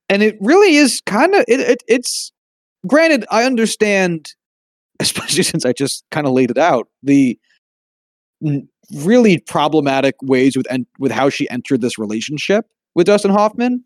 [0.08, 2.32] and it really is kind of it, it, it's
[2.86, 4.32] granted I understand
[5.00, 7.38] especially since I just kind of laid it out the
[8.94, 10.66] really problematic ways with
[10.98, 13.84] with how she entered this relationship with Dustin Hoffman.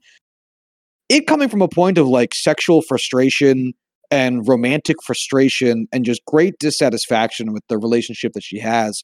[1.09, 3.73] It coming from a point of like sexual frustration
[4.11, 9.03] and romantic frustration and just great dissatisfaction with the relationship that she has.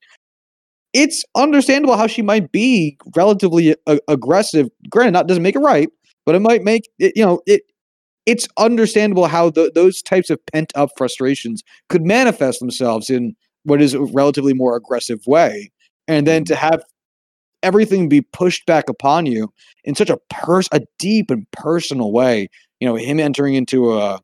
[0.93, 4.69] It's understandable how she might be relatively a- aggressive.
[4.89, 5.89] Granted, not doesn't make it right,
[6.25, 7.13] but it might make it.
[7.17, 7.63] You know, it.
[8.27, 13.83] It's understandable how the, those types of pent up frustrations could manifest themselves in what
[13.83, 15.71] is a relatively more aggressive way,
[16.09, 16.65] and then to mm-hmm.
[16.65, 16.85] have
[17.65, 19.53] everything be pushed back upon you
[19.85, 22.49] in such a pers a deep and personal way.
[22.81, 24.21] You know, him entering into a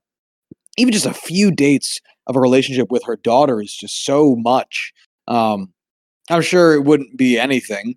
[0.77, 4.93] even just a few dates of a relationship with her daughter is just so much.
[5.27, 5.73] Um,
[6.31, 7.97] I'm sure it wouldn't be anything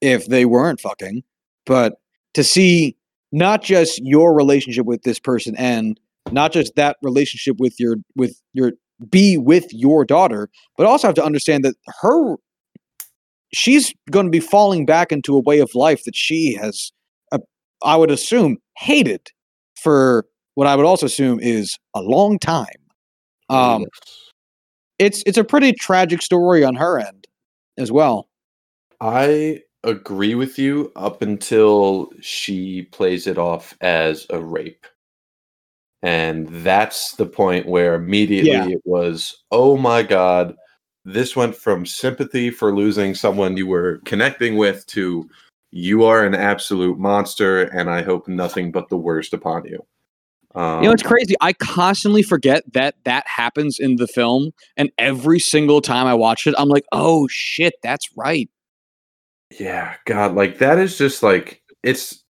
[0.00, 1.22] if they weren't fucking,
[1.66, 1.94] but
[2.34, 2.96] to see
[3.32, 5.98] not just your relationship with this person end,
[6.30, 8.72] not just that relationship with your with your
[9.10, 12.36] be with your daughter, but also have to understand that her
[13.54, 16.90] she's going to be falling back into a way of life that she has
[17.32, 17.38] uh,
[17.84, 19.28] I would assume hated
[19.76, 22.66] for what I would also assume is a long time.
[23.48, 23.84] Um,
[24.98, 27.26] it's it's a pretty tragic story on her end
[27.76, 28.28] as well.
[29.00, 34.86] I agree with you up until she plays it off as a rape.
[36.02, 38.68] And that's the point where immediately Yeah.
[38.68, 40.56] it was, oh my God,
[41.04, 45.28] this went from sympathy for losing someone you were connecting with to
[45.70, 49.84] you are an absolute monster and I hope nothing but the worst upon you.
[50.54, 51.34] Um, You know, it's crazy.
[51.40, 56.46] I constantly forget that that happens in the film, and every single time I watch
[56.46, 58.50] it, I'm like, "Oh shit, that's right."
[59.58, 62.22] Yeah, God, like that is just like it's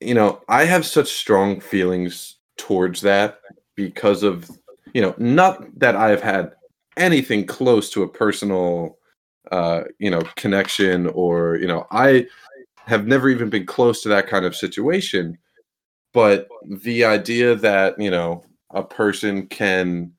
[0.00, 3.40] you know, I have such strong feelings towards that
[3.74, 4.50] because of
[4.92, 6.52] you know, not that I've had
[6.96, 8.98] anything close to a personal
[9.50, 12.26] uh, you know, connection or, you know, I
[12.86, 15.36] have never even been close to that kind of situation,
[16.12, 20.12] but the idea that, you know, a person can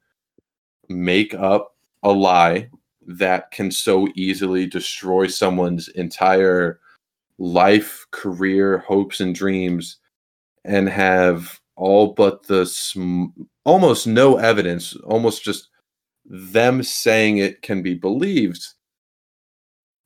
[0.89, 2.69] make up a lie
[3.07, 6.79] that can so easily destroy someone's entire
[7.37, 9.97] life, career, hopes, and dreams,
[10.65, 13.25] and have all but the sm-
[13.65, 15.69] almost no evidence, almost just
[16.25, 18.65] them saying it can be believed,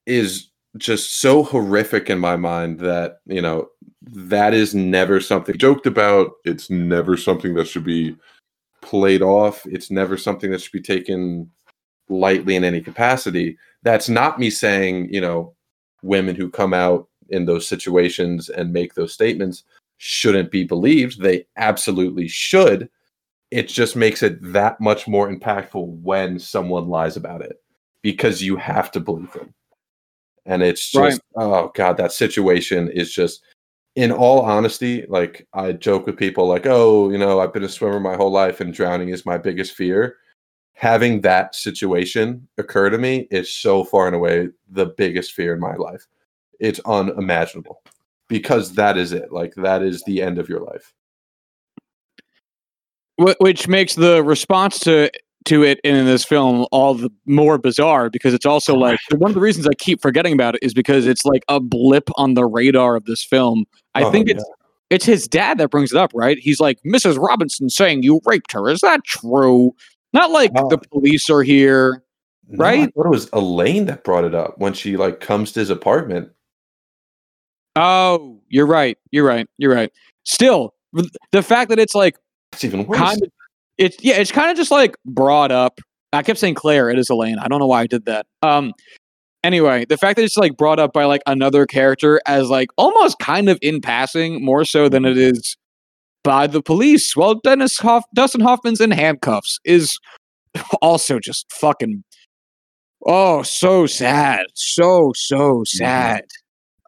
[0.05, 3.67] is just so horrific in my mind that you know
[4.03, 6.31] that is never something joked about.
[6.45, 8.15] It's never something that should be
[8.81, 9.65] played off.
[9.65, 11.51] It's never something that should be taken
[12.09, 13.57] lightly in any capacity.
[13.83, 15.53] That's not me saying, you know,
[16.03, 19.63] women who come out in those situations and make those statements
[19.97, 21.21] shouldn't be believed.
[21.21, 22.89] They absolutely should.
[23.51, 27.61] It just makes it that much more impactful when someone lies about it
[28.01, 29.53] because you have to believe them.
[30.45, 31.11] And it's Right.
[31.11, 33.41] just, oh God, that situation is just,
[33.95, 37.69] in all honesty, like I joke with people like, oh, you know, I've been a
[37.69, 40.17] swimmer my whole life and drowning is my biggest fear
[40.77, 45.59] having that situation occur to me is so far and away the biggest fear in
[45.59, 46.05] my life.
[46.59, 47.81] It's unimaginable
[48.27, 49.31] because that is it.
[49.31, 50.93] Like that is the end of your life.
[53.19, 55.09] Wh- which makes the response to
[55.45, 59.35] to it in this film all the more bizarre because it's also like one of
[59.35, 62.45] the reasons I keep forgetting about it is because it's like a blip on the
[62.45, 63.63] radar of this film.
[63.95, 64.43] I Oh, think it's
[64.89, 66.37] it's his dad that brings it up, right?
[66.39, 67.17] He's like, Mrs.
[67.17, 68.69] Robinson saying you raped her.
[68.69, 69.73] Is that true?
[70.13, 70.69] Not like Oh.
[70.69, 72.03] the police are here.
[72.49, 72.93] No, I right?
[72.93, 76.29] thought it was Elaine that brought it up when she like comes to his apartment.
[77.75, 78.97] Oh, you're right.
[79.11, 79.47] You're right.
[79.57, 79.91] You're right.
[80.23, 80.73] Still,
[81.31, 82.17] the fact that it's like
[82.57, 82.97] It's even worse.
[82.99, 83.31] kind of
[83.77, 85.79] it's yeah it's kind of just like brought up
[86.13, 88.73] i kept saying claire it is elaine i don't know why i did that um
[89.43, 93.19] anyway the fact that it's like brought up by like another character as like almost
[93.19, 95.55] kind of in passing more so than it is
[96.23, 99.99] by the police well dennis Hoff- dustin hoffman's in handcuffs is
[100.81, 102.03] also just fucking
[103.05, 104.47] Oh, so sad.
[104.55, 106.23] So so sad.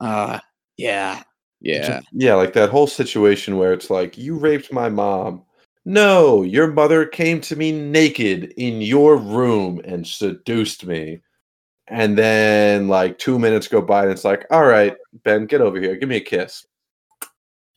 [0.01, 0.39] Uh
[0.77, 1.21] yeah.
[1.61, 2.01] Yeah.
[2.13, 5.43] Yeah, like that whole situation where it's like, you raped my mom.
[5.85, 11.21] No, your mother came to me naked in your room and seduced me.
[11.87, 15.79] And then like two minutes go by and it's like, all right, Ben, get over
[15.79, 15.95] here.
[15.95, 16.65] Give me a kiss.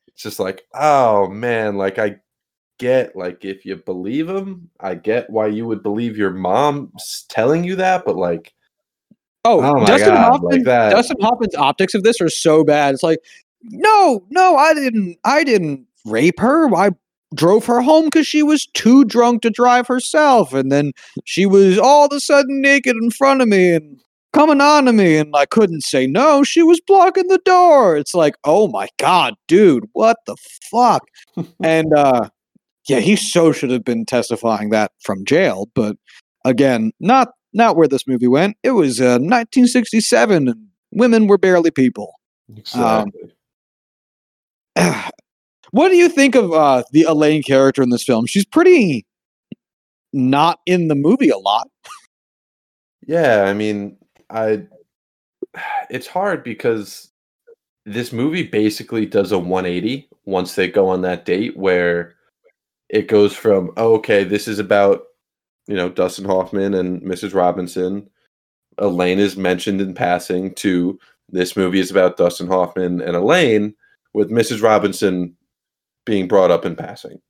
[0.08, 2.16] It's just like, oh man, like I
[2.78, 6.92] get like if you believe him, I get why you would believe your mom
[7.28, 8.52] telling you that, but like
[9.44, 10.64] Oh, Oh Dustin God, Hoffman.
[10.64, 10.90] like.
[10.90, 12.94] Dustin Hoffman's optics of this are so bad.
[12.94, 13.18] It's like,
[13.62, 15.18] no, no, I didn't.
[15.24, 16.74] I didn't rape her.
[16.74, 16.90] I
[17.34, 20.92] drove her home because she was too drunk to drive herself, and then
[21.24, 24.00] she was all of a sudden naked in front of me and
[24.32, 26.42] coming on to me, and I couldn't say no.
[26.42, 27.96] She was blocking the door.
[27.96, 30.36] It's like, oh my god, dude, what the
[30.70, 31.04] fuck?
[31.62, 32.28] and uh,
[32.88, 35.96] yeah, he so should have been testifying that from jail, but
[36.44, 38.56] again, not not where this movie went.
[38.62, 42.14] It was uh, 1967, and women were barely people.
[42.48, 43.12] exactly.
[45.72, 48.26] what do you think of uh, the Elaine character in this film?
[48.26, 49.04] She's pretty
[50.12, 51.68] not in the movie a lot.
[53.04, 53.96] Yeah, I mean,
[54.30, 54.62] I
[55.90, 57.10] it's hard because
[57.84, 62.14] this movie basically does a 180 once they go on that date where
[62.90, 65.02] it goes from oh, okay, this is about
[65.66, 67.34] you know Dustin Hoffman and Mrs.
[67.34, 68.08] Robinson.
[68.78, 70.96] Elaine is mentioned in passing to
[71.28, 73.74] this movie is about Dustin Hoffman and Elaine
[74.14, 74.62] with Mrs.
[74.62, 75.36] Robinson
[76.04, 77.20] being brought up in passing.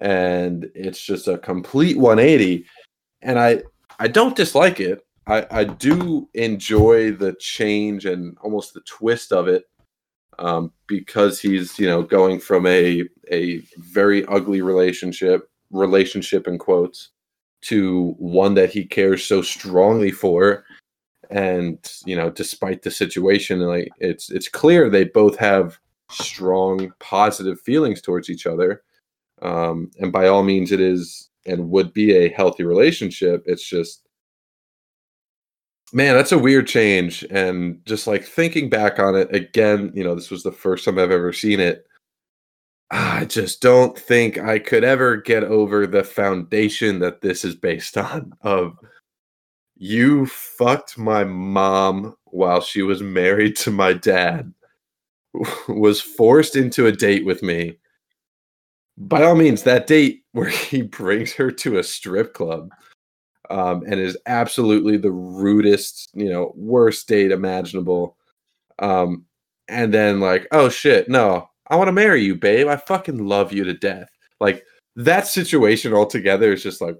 [0.00, 2.66] And it's just a complete 180
[3.22, 3.62] and I
[3.98, 5.06] I don't dislike it.
[5.26, 9.64] I, I do enjoy the change and almost the twist of it
[10.38, 17.10] um, because he's you know going from a a very ugly relationship relationship in quotes
[17.62, 20.64] to one that he cares so strongly for
[21.30, 25.78] and you know despite the situation like it's it's clear they both have
[26.10, 28.82] strong positive feelings towards each other.
[29.42, 33.42] Um, and by all means it is and would be a healthy relationship.
[33.46, 34.02] It's just
[35.92, 37.24] man that's a weird change.
[37.30, 40.98] And just like thinking back on it again you know this was the first time
[40.98, 41.86] i've ever seen it.
[42.90, 47.96] I just don't think i could ever get over the foundation that this is based
[47.98, 48.76] on of
[49.76, 54.52] you fucked my mom while she was married to my dad
[55.68, 57.78] was forced into a date with me
[58.98, 62.70] by all means that date where he brings her to a strip club
[63.50, 68.16] um, and is absolutely the rudest, you know, worst date imaginable.
[68.78, 69.24] Um,
[69.68, 72.68] and then like, oh shit, no, I want to marry you, babe.
[72.68, 74.08] I fucking love you to death.
[74.40, 74.64] Like
[74.96, 76.96] that situation altogether is just like,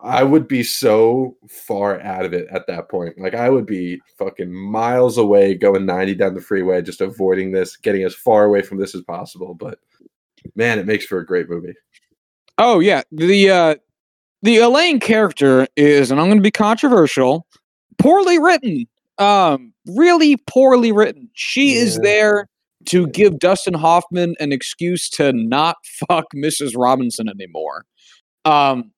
[0.00, 3.18] I would be so far out of it at that point.
[3.18, 7.76] Like I would be fucking miles away, going 90 down the freeway, just avoiding this,
[7.76, 9.54] getting as far away from this as possible.
[9.54, 9.80] But
[10.54, 11.74] man, it makes for a great movie.
[12.58, 13.74] Oh yeah, the uh,
[14.42, 17.46] the Elaine character is, and I'm going to be controversial,
[17.98, 18.86] poorly written.
[19.18, 21.28] Um, really poorly written.
[21.34, 22.48] She is there
[22.86, 25.76] to give Dustin Hoffman an excuse to not
[26.08, 26.74] fuck Mrs.
[26.76, 27.84] Robinson anymore.
[28.44, 28.92] Um,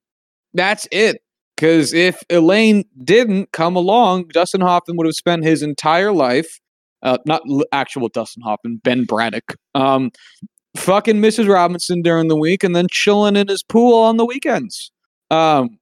[0.55, 1.22] that's it.
[1.57, 6.59] Because if Elaine didn't come along, Dustin Hoffman would have spent his entire life,
[7.03, 10.11] uh, not actual Dustin Hoffman, Ben Braddock, um,
[10.76, 11.53] fucking Mrs.
[11.53, 14.90] Robinson during the week and then chilling in his pool on the weekends.
[15.30, 15.78] Um,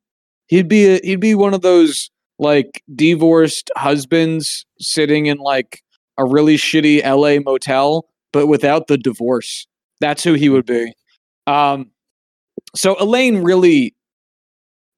[0.48, 5.82] he'd be a, he'd be one of those like divorced husbands sitting in like
[6.18, 9.66] a really shitty LA motel, but without the divorce.
[10.00, 10.92] That's who he would be.
[11.46, 11.90] Um,
[12.74, 13.94] so Elaine really,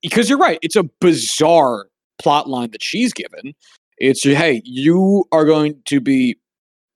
[0.02, 1.86] because you're right, it's a bizarre
[2.20, 3.54] plot line that she's given.
[3.98, 6.38] It's hey, you are going to be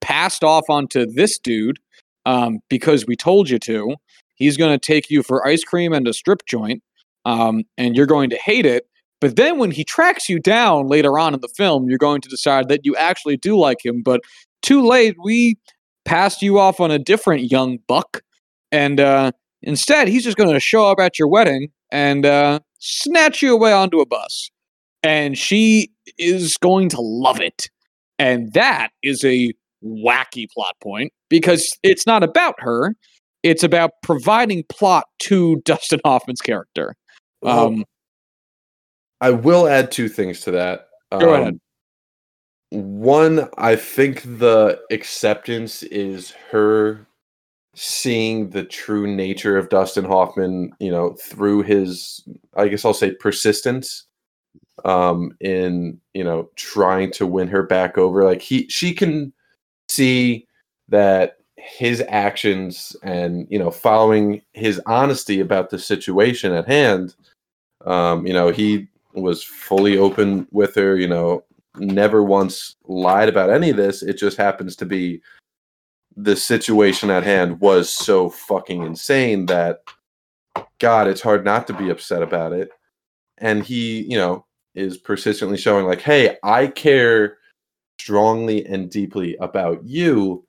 [0.01, 1.79] passed off onto this dude
[2.27, 3.97] um, because we told you to.
[4.37, 6.83] He's going to take you for ice cream and a strip joint,
[7.25, 8.87] um, and you're going to hate it.
[9.21, 12.29] But then when he tracks you down later on in the film, you're going to
[12.29, 14.03] decide that you actually do like him.
[14.03, 14.21] But
[14.63, 15.57] too late, we
[16.05, 18.23] passed you off on a different young buck.
[18.73, 19.33] And uh,
[19.63, 23.73] instead, he's just going to show up at your wedding and uh, snatch you away
[23.73, 24.51] onto a bus.
[25.05, 27.71] And she is going to love it.
[28.19, 32.97] And that is a wacky plot point because it's not about her.
[33.43, 36.97] It's about providing plot to Dustin Hoffman's character.
[37.45, 37.85] Um,
[39.21, 40.89] I will add two things to that.
[41.13, 41.61] Go ahead.
[42.71, 47.07] One, I think the acceptance is her
[47.75, 52.23] seeing the true nature of Dustin Hoffman, you know, through his,
[52.57, 54.07] I guess I'll say, persistence
[54.85, 59.33] um in you know trying to win her back over like he she can
[59.89, 60.47] see
[60.89, 67.15] that his actions and you know following his honesty about the situation at hand
[67.87, 71.45] um you know he was fully open with her you know
[71.79, 74.03] never once lied about any of this.
[74.03, 75.21] It just happens to be
[76.17, 79.81] the situation at hand was so fucking insane that
[80.79, 82.71] god it's hard not to be upset about it.
[83.39, 84.45] And he you know
[84.75, 87.39] is persistently showing like hey i care
[87.99, 90.45] strongly and deeply about you.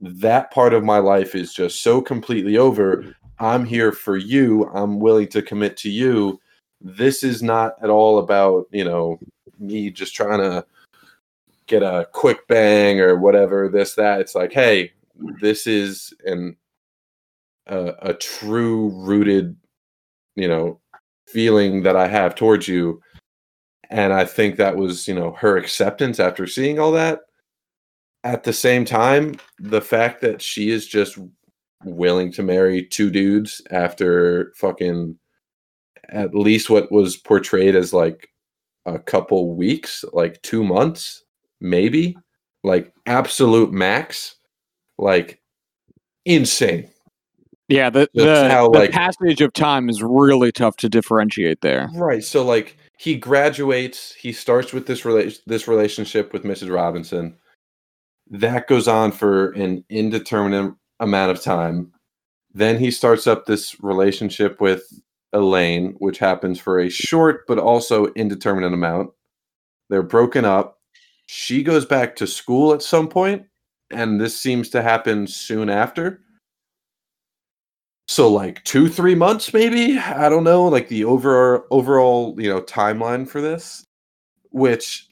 [0.00, 3.14] That part of my life is just so completely over.
[3.38, 4.68] I'm here for you.
[4.74, 6.40] I'm willing to commit to you.
[6.80, 9.18] This is not at all about you know
[9.58, 10.64] me just trying to
[11.66, 14.20] get a quick bang or whatever this that.
[14.20, 14.92] It's like hey
[15.40, 16.56] this is an
[17.66, 19.56] a, a true rooted
[20.36, 20.80] you know
[21.26, 23.00] feeling that i have towards you.
[23.90, 27.20] And i think that was you know her acceptance after seeing all that.
[28.24, 31.18] At the same time the fact that she is just
[31.84, 35.18] willing to marry two dudes after fucking
[36.10, 38.28] at least what was portrayed as like
[38.86, 41.24] a couple weeks like 2 months
[41.60, 42.16] maybe
[42.64, 44.36] like absolute max
[45.00, 45.40] like
[46.24, 46.88] insane
[47.68, 51.88] Yeah, the the, how, the like- passage of time is really tough to differentiate there.
[51.94, 52.22] Right.
[52.22, 56.74] So like he graduates, he starts with this relation this relationship with Mrs.
[56.74, 57.36] Robinson.
[58.30, 61.92] That goes on for an indeterminate amount of time.
[62.52, 64.82] Then he starts up this relationship with
[65.32, 69.10] Elaine, which happens for a short but also indeterminate amount.
[69.88, 70.76] They're broken up.
[71.26, 73.46] She goes back to school at some point,
[73.90, 76.20] and this seems to happen soon after.
[78.08, 80.64] So like two, three months, maybe I don't know.
[80.64, 83.84] Like the over overall, you know, timeline for this,
[84.50, 85.08] which,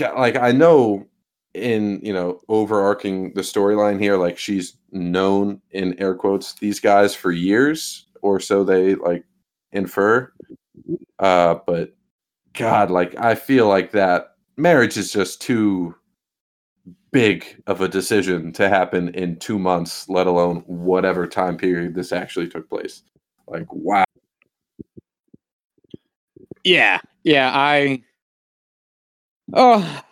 [0.00, 1.06] like I know,
[1.54, 7.14] in you know, overarching the storyline here, like she's known in air quotes these guys
[7.14, 9.24] for years, or so they like
[9.70, 10.32] infer.
[11.20, 11.94] Uh, but
[12.54, 15.94] God, like I feel like that marriage is just too
[17.14, 22.10] big of a decision to happen in two months, let alone whatever time period this
[22.12, 23.02] actually took place.
[23.46, 24.04] Like, wow.
[26.64, 27.50] Yeah, yeah.
[27.54, 28.02] I.
[29.52, 30.02] Oh,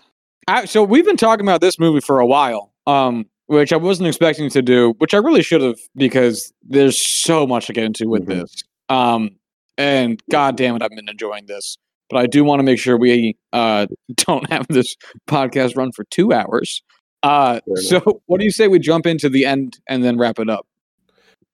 [0.46, 4.06] I, so we've been talking about this movie for a while, um, which I wasn't
[4.08, 8.08] expecting to do, which I really should have because there's so much to get into
[8.08, 8.40] with Mhm.
[8.40, 8.62] this.
[8.88, 9.30] Um,
[9.76, 11.78] and god damn it, I've been enjoying this.
[12.12, 13.86] But I do want to make sure we uh,
[14.16, 14.94] don't have this
[15.26, 16.82] podcast run for two hours.
[17.22, 20.50] Uh, so, what do you say we jump into the end and then wrap it
[20.50, 20.66] up?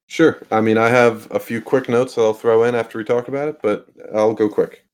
[0.09, 0.43] Sure.
[0.51, 3.29] I mean, I have a few quick notes that I'll throw in after we talk
[3.29, 4.85] about it, but I'll go quick.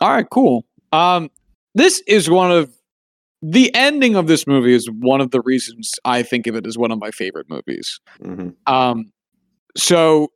[0.00, 0.64] All right, cool.
[0.92, 1.30] Um,
[1.74, 2.72] this is one of
[3.42, 6.78] the ending of this movie is one of the reasons I think of it as
[6.78, 8.00] one of my favorite movies.
[8.22, 9.12] hmm Um,
[9.76, 10.28] so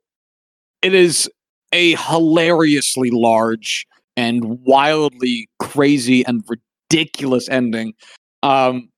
[0.83, 1.29] it is
[1.73, 3.87] a hilariously large
[4.19, 7.93] and wildly crazy and ridiculous ending.
[8.43, 8.89] Um,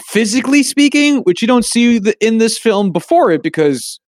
[0.00, 4.00] physically speaking, which you don't see the, in this film before it, because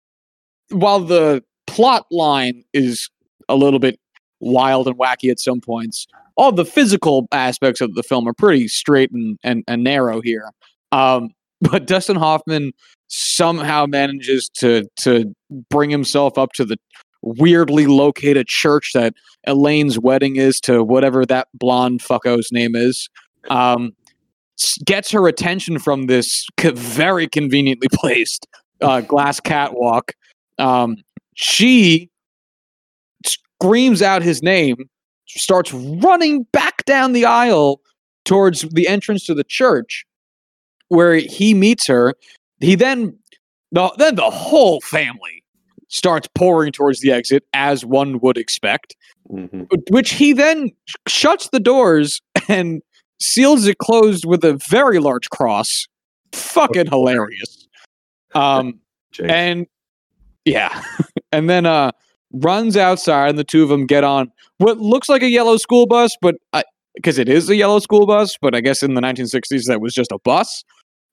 [0.70, 3.11] while the plot line is
[3.51, 4.01] a little bit
[4.41, 8.66] wild and wacky at some points, all the physical aspects of the film are pretty
[8.66, 10.51] straight and, and, and narrow here.
[10.91, 11.30] Um,
[11.61, 12.72] but Dustin Hoffman
[13.09, 15.34] somehow manages to to
[15.68, 16.78] bring himself up to the
[17.23, 19.14] weirdly located church that
[19.47, 23.09] Elaine's wedding is to whatever that blonde fucko's name is.
[23.49, 23.93] Um,
[24.85, 28.47] gets her attention from this co- very conveniently placed
[28.81, 30.12] uh, glass catwalk.
[30.59, 30.97] Um,
[31.35, 32.11] she
[33.25, 34.89] screams out his name,
[35.27, 37.81] starts running back down the aisle
[38.25, 40.05] towards the entrance to the church,
[40.89, 42.14] where he meets her.
[42.61, 43.18] He then,
[43.73, 45.39] the, then the whole family
[45.91, 48.97] starts pouring towards the exit, as one would expect.
[49.28, 50.70] hmm Which he then
[51.07, 52.80] shuts the doors and
[53.20, 55.86] seals it closed with a very large cross.
[56.32, 57.68] Fucking hilarious.
[58.34, 58.80] Um,
[59.12, 59.28] Jake.
[59.28, 59.66] and
[60.45, 60.82] yeah,
[61.32, 61.91] and then uh
[62.32, 65.86] runs outside, and the two of them get on what looks like a yellow school
[65.86, 66.36] bus, but
[66.95, 69.93] because it is a yellow school bus, but I guess in the 1960s that was
[69.93, 70.64] just a bus.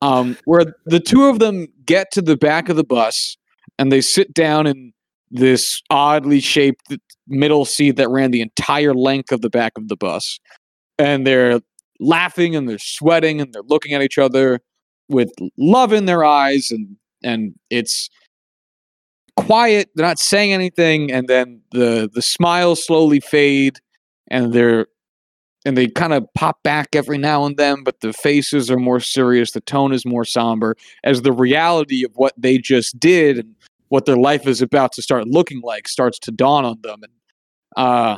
[0.03, 3.35] Um, where the two of them get to the back of the bus
[3.77, 4.93] and they sit down in
[5.29, 6.93] this oddly shaped
[7.27, 10.39] middle seat that ran the entire length of the back of the bus,
[10.97, 11.59] and they're
[11.99, 14.59] laughing and they're sweating and they're looking at each other
[15.09, 18.09] with love in their eyes and and it's
[19.35, 23.79] quiet they're not saying anything and then the the smiles slowly fade
[24.29, 24.87] and they're
[25.67, 29.01] and they kind of pop back every now and then, but the faces are more
[29.01, 33.53] serious, the tone is more somber, as the reality of what they just did and
[33.89, 37.01] what their life is about to start looking like starts to dawn on them.
[37.03, 37.11] And
[37.75, 38.17] uh,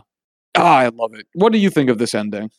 [0.55, 1.25] oh, I love it.
[1.33, 2.51] What do you think of this ending?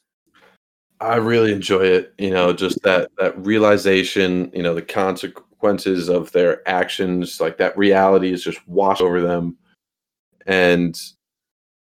[0.98, 2.12] I really enjoy it.
[2.18, 4.50] You know, just that that realization.
[4.52, 9.56] You know, the consequences of their actions, like that reality, is just washed over them.
[10.46, 11.00] And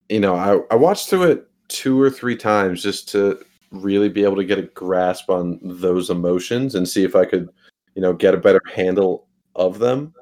[0.08, 4.24] you know, I I watched through it two or three times just to really be
[4.24, 7.49] able to get a grasp on those emotions and see if I could,
[7.95, 10.14] you know, get a better handle of them.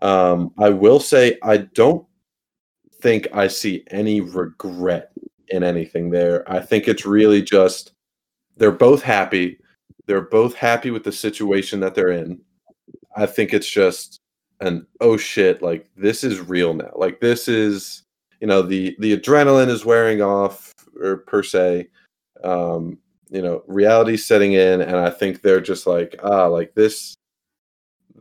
[0.00, 2.06] Um, I will say I don't
[3.00, 5.12] think I see any regret
[5.48, 6.50] in anything there.
[6.50, 7.92] I think it's really just
[8.56, 9.58] they're both happy.
[10.06, 12.40] They're both happy with the situation that they're in.
[13.16, 14.20] I think it's just
[14.60, 16.92] an oh shit, like this is real now.
[16.94, 18.04] Like this is
[18.40, 21.88] you know the the adrenaline is wearing off or per se
[22.44, 22.98] um
[23.30, 27.14] you know reality setting in and i think they're just like ah like this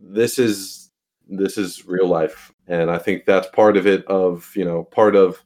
[0.02, 0.92] this is
[1.30, 2.54] this is real life.
[2.68, 5.44] And i think that's part of it of you know part of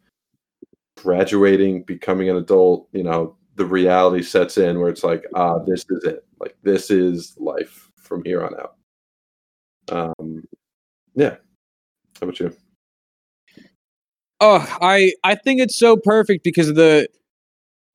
[0.97, 5.85] graduating becoming an adult you know the reality sets in where it's like ah this
[5.89, 6.25] is it.
[6.39, 8.75] Like this is life from here on out.
[9.89, 10.43] Um
[11.15, 11.35] yeah.
[12.19, 12.55] How about you
[14.41, 17.07] Oh, I I think it's so perfect because the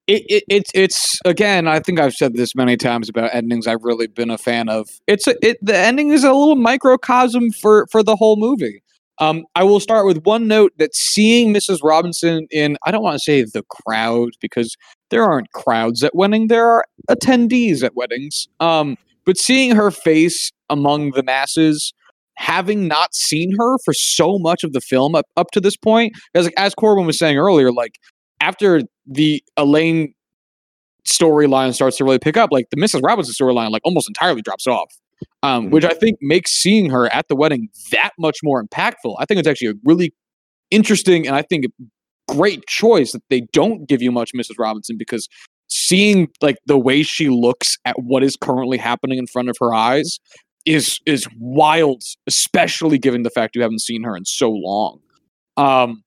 [0.07, 1.67] it, it, it's it's again.
[1.67, 3.67] I think I've said this many times about endings.
[3.67, 4.89] I've really been a fan of.
[5.09, 8.83] It's a, it the ending is a little microcosm for for the whole movie.
[9.19, 11.81] Um, I will start with one note that seeing Mrs.
[11.83, 14.77] Robinson in I don't want to say the crowd because
[15.11, 16.47] there aren't crowds at wedding.
[16.47, 18.47] There are attendees at weddings.
[18.61, 21.93] Um, but seeing her face among the masses
[22.37, 26.15] having not seen her for so much of the film up, up to this point,
[26.33, 27.99] because like, as Corwin was saying earlier, like
[28.41, 30.15] after the Elaine
[31.07, 33.03] storyline starts to really pick up, like the Mrs.
[33.03, 34.93] Robinson storyline, like almost entirely drops off.
[35.43, 35.71] Um, mm-hmm.
[35.73, 39.17] Which I think makes seeing her at the wedding that much more impactful.
[39.19, 40.13] I think it's actually a really
[40.71, 41.67] interesting and I think
[42.29, 44.59] great choice that they don't give you much Mrs.
[44.59, 45.29] Robinson because
[45.69, 49.73] seeing like the way she looks at what is currently happening in front of her
[49.73, 50.19] eyes
[50.67, 55.01] is is wild, especially given the fact you haven't seen her in so long.
[55.57, 56.03] Um,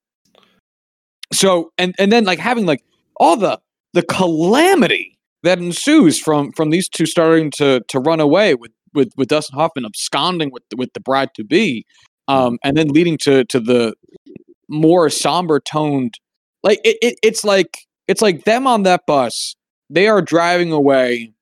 [1.34, 2.84] so and and then like having like
[3.16, 3.60] all the
[3.94, 9.12] the calamity that ensues from from these two starting to to run away with with
[9.18, 11.86] with Dustin Hoffman absconding with with the bride to be,
[12.28, 13.94] um, and then leading to to the
[14.68, 16.16] more somber toned,
[16.64, 19.56] like it, it it's like it's like them on that bus.
[19.90, 21.34] They are driving away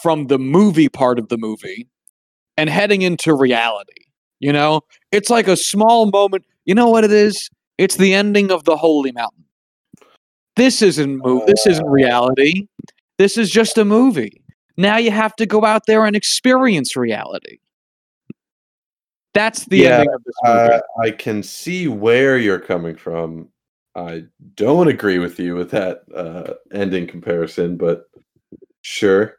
[0.00, 1.89] from the movie part of the movie
[2.56, 4.04] and heading into reality.
[4.38, 4.82] You know,
[5.12, 6.44] it's like a small moment.
[6.64, 7.50] You know what it is?
[7.78, 9.44] It's the ending of the Holy Mountain.
[10.56, 12.66] This isn't mo- this isn't reality.
[13.18, 14.42] This is just a movie.
[14.76, 17.58] Now you have to go out there and experience reality.
[19.34, 20.74] That's the yeah, ending of this movie.
[20.74, 23.48] Uh, I can see where you're coming from.
[23.94, 24.24] I
[24.54, 28.04] don't agree with you with that uh, ending comparison, but
[28.82, 29.36] sure.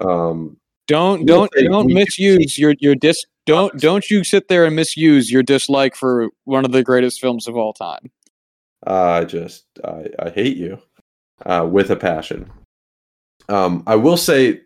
[0.00, 0.56] Um,
[0.86, 5.42] don't don't don't misuse your your dis don't don't you sit there and misuse your
[5.42, 8.10] dislike for one of the greatest films of all time.
[8.86, 10.78] I just I, I hate you
[11.46, 12.50] uh, with a passion.
[13.48, 14.60] Um, I will say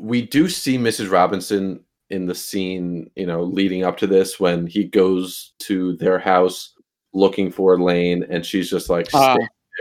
[0.00, 1.10] we do see Mrs.
[1.10, 6.18] Robinson in the scene, you know, leading up to this when he goes to their
[6.18, 6.74] house
[7.14, 9.36] looking for Lane, and she's just like uh,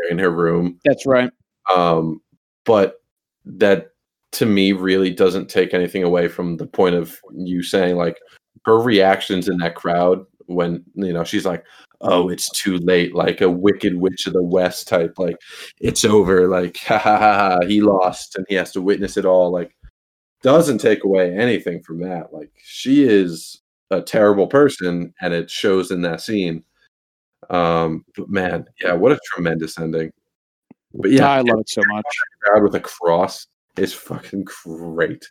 [0.09, 0.80] in her room.
[0.86, 1.32] That's right.
[1.74, 2.22] Um,
[2.65, 3.01] but
[3.45, 3.90] that
[4.34, 8.19] to me really doesn't take anything away from the point of you saying like
[8.65, 11.63] her reactions in that crowd when you know she's like
[12.01, 15.38] oh it's too late like a wicked witch of the west type like
[15.79, 19.25] it's over like ha ha ha, ha he lost and he has to witness it
[19.25, 19.75] all like
[20.43, 23.61] doesn't take away anything from that like she is
[23.91, 26.63] a terrible person and it shows in that scene.
[27.49, 30.11] Um but man yeah what a tremendous ending.
[30.93, 32.05] But yeah i love it so much.
[32.61, 33.45] With a cross
[33.78, 35.26] is fucking great.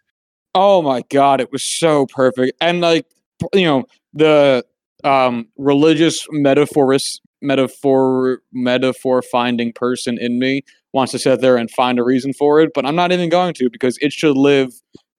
[0.55, 2.57] Oh my god, it was so perfect.
[2.61, 3.07] And like
[3.55, 4.65] you know, the
[5.05, 10.63] um religious metaphorist metaphor metaphor finding person in me
[10.93, 13.55] wants to sit there and find a reason for it, but I'm not even going
[13.55, 14.73] to because it should live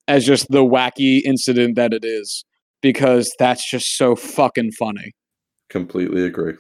[0.07, 2.43] as just the wacky incident that it is
[2.82, 5.13] because that's just so fucking funny.
[5.69, 6.55] Completely agree.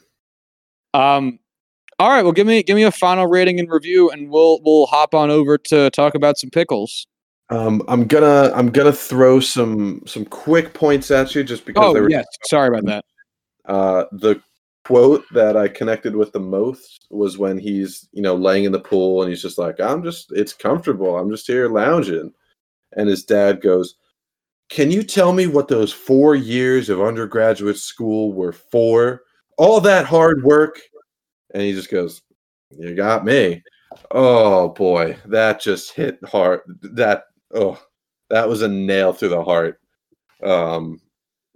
[0.93, 1.39] Um
[2.01, 4.87] all right, well, give me give me a final rating and review, and we'll we'll
[4.87, 7.05] hop on over to talk about some pickles.
[7.51, 11.95] Um, I'm gonna I'm gonna throw some some quick points at you just because.
[11.95, 13.05] Oh yes, sorry about that.
[13.65, 14.41] Uh, the
[14.83, 18.79] quote that I connected with the most was when he's, you know, laying in the
[18.79, 21.17] pool and he's just like, I'm just, it's comfortable.
[21.17, 22.33] I'm just here lounging.
[22.97, 23.95] And his dad goes,
[24.69, 29.21] Can you tell me what those four years of undergraduate school were for?
[29.57, 30.79] All that hard work?
[31.53, 32.21] And he just goes,
[32.71, 33.63] You got me.
[34.11, 36.61] Oh boy, that just hit hard.
[36.81, 37.81] That, oh,
[38.29, 39.79] that was a nail through the heart.
[40.43, 40.99] Um,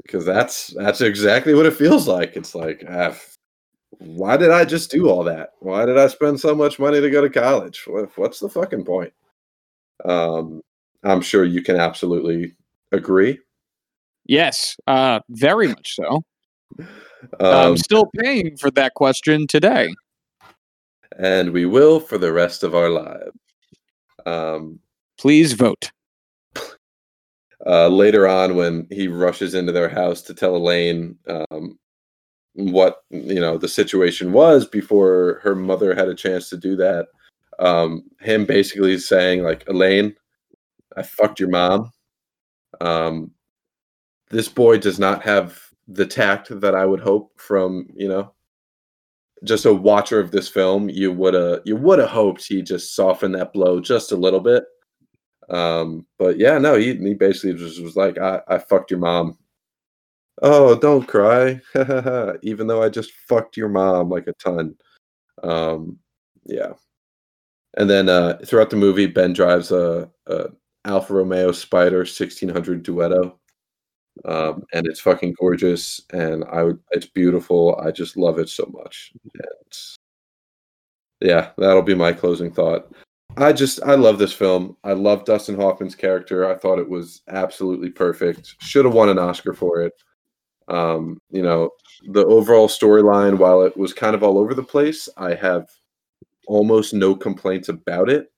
[0.04, 2.36] because that's that's exactly what it feels like.
[2.36, 3.16] It's like, ah,
[4.00, 5.52] why did I just do all that?
[5.60, 7.86] Why did I spend so much money to go to college?
[8.16, 9.14] What's the fucking point?
[10.04, 10.62] Um,
[11.04, 12.56] I'm sure you can absolutely
[12.92, 13.40] agree.
[14.26, 16.24] Yes, uh, very much so.
[17.40, 19.94] Um, I'm still paying for that question today,
[21.18, 23.32] and we will for the rest of our lives.
[24.26, 24.80] Um,
[25.18, 25.92] Please vote
[27.66, 31.80] uh, later on when he rushes into their house to tell Elaine um,
[32.54, 37.08] what you know the situation was before her mother had a chance to do that.
[37.60, 40.16] Um, him basically saying like Elaine,
[40.98, 41.92] I fucked your mom.
[42.82, 43.32] Um,
[44.30, 48.34] this boy does not have the tact that I would hope from you know
[49.44, 50.90] just a watcher of this film.
[50.90, 54.40] You would have you would have hoped he just softened that blow just a little
[54.40, 54.66] bit
[55.50, 59.38] um, but yeah, no, he he basically just was like, I, I fucked your mom.
[60.42, 61.62] Oh, don't cry.
[62.44, 64.76] Even though I just fucked your mom like a ton.
[65.44, 66.00] Um,
[66.46, 66.74] yeah.
[67.78, 70.48] And then uh, throughout the movie, Ben drives a, a
[70.86, 73.34] Alfa Romeo Spider 1600 Duetto.
[74.24, 77.80] Um, and it's fucking gorgeous and I it's beautiful.
[77.84, 79.12] I just love it so much.
[79.34, 79.74] And
[81.22, 82.92] yeah, that'll be my closing thought.
[83.38, 84.78] I just I love this film.
[84.84, 86.50] I love Dustin Hoffman's character.
[86.50, 88.56] I thought it was absolutely perfect.
[88.60, 89.94] Should have won an Oscar for it.
[90.68, 91.72] Um, you know,
[92.08, 95.70] the overall storyline, while it was kind of all over the place, I have
[96.48, 98.32] almost no complaints about it.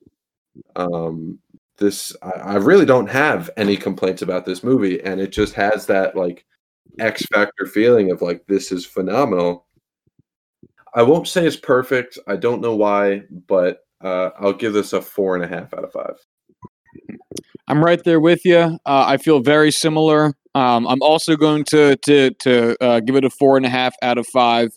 [0.75, 1.39] Um,
[1.77, 5.85] this I, I really don't have any complaints about this movie, and it just has
[5.87, 6.45] that like
[6.99, 9.65] X Factor feeling of like this is phenomenal.
[10.93, 12.17] I won't say it's perfect.
[12.27, 15.83] I don't know why, but uh, I'll give this a four and a half out
[15.83, 16.15] of five.
[17.67, 18.57] I'm right there with you.
[18.57, 20.33] Uh, I feel very similar.
[20.55, 23.93] Um, I'm also going to to to uh, give it a four and a half
[24.01, 24.69] out of five.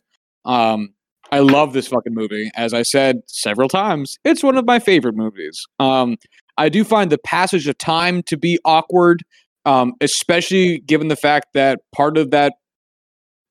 [0.45, 0.95] Um,
[1.33, 2.51] I love this fucking movie.
[2.57, 5.65] As I said several times, it's one of my favorite movies.
[5.79, 6.17] Um,
[6.59, 9.23] I do find the passage of time to be awkward,
[9.65, 12.55] um, especially given the fact that part of that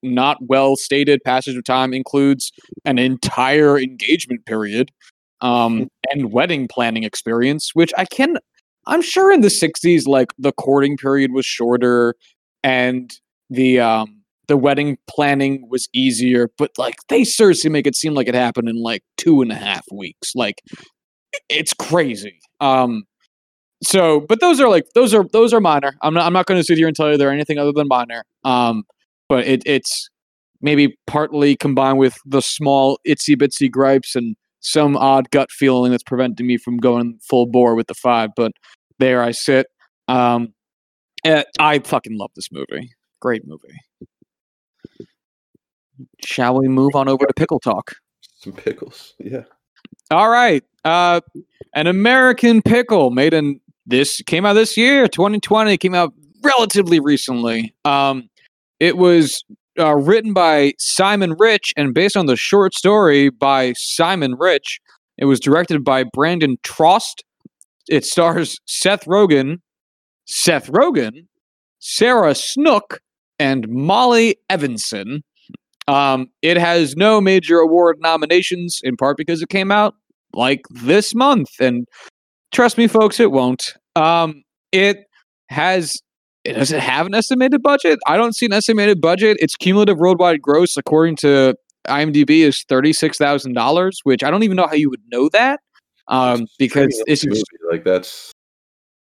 [0.01, 2.51] not well stated passage of time includes
[2.85, 4.91] an entire engagement period
[5.41, 8.37] um, and wedding planning experience, which I can,
[8.87, 12.15] I'm sure in the 60s, like the courting period was shorter
[12.63, 13.11] and
[13.49, 18.27] the, um, the wedding planning was easier, but like they seriously make it seem like
[18.27, 20.33] it happened in like two and a half weeks.
[20.35, 20.61] Like
[21.49, 22.39] it's crazy.
[22.59, 23.03] Um,
[23.83, 25.95] so, but those are like those are those are minor.
[26.01, 27.87] I'm not I'm not going to sit here and tell you they're anything other than
[27.87, 28.23] minor.
[28.43, 28.83] Um,
[29.27, 30.09] but it it's
[30.61, 36.03] maybe partly combined with the small itsy bitsy gripes and some odd gut feeling that's
[36.03, 38.31] preventing me from going full bore with the five.
[38.35, 38.51] But
[38.99, 39.67] there I sit.
[40.09, 40.53] Um,
[41.23, 42.91] eh, I fucking love this movie.
[43.21, 43.79] Great movie.
[46.23, 47.95] Shall we move on over to pickle talk?
[48.35, 49.43] Some pickles, yeah.
[50.11, 50.63] All right.
[50.83, 51.21] Uh,
[51.75, 55.77] an American pickle made in this came out this year, 2020.
[55.77, 57.75] Came out relatively recently.
[57.85, 58.29] Um,
[58.79, 59.43] it was
[59.79, 64.79] uh, written by Simon Rich and based on the short story by Simon Rich.
[65.17, 67.23] It was directed by Brandon Trost.
[67.87, 69.57] It stars Seth Rogen,
[70.25, 71.27] Seth Rogen,
[71.79, 72.99] Sarah Snook,
[73.37, 75.21] and Molly Evensen.
[75.89, 79.95] Um, it has no major award nominations, in part because it came out
[80.33, 81.87] like this month, and
[82.51, 83.73] trust me, folks, it won't.
[83.95, 85.05] Um, it
[85.49, 85.99] has
[86.45, 87.97] does it have an estimated budget?
[88.05, 89.37] I don't see an estimated budget.
[89.39, 91.55] Its cumulative worldwide gross, according to
[91.87, 95.27] IMDb, is thirty six thousand dollars, which I don't even know how you would know
[95.29, 95.59] that,
[96.07, 97.41] um, because it's movie.
[97.71, 98.31] like that's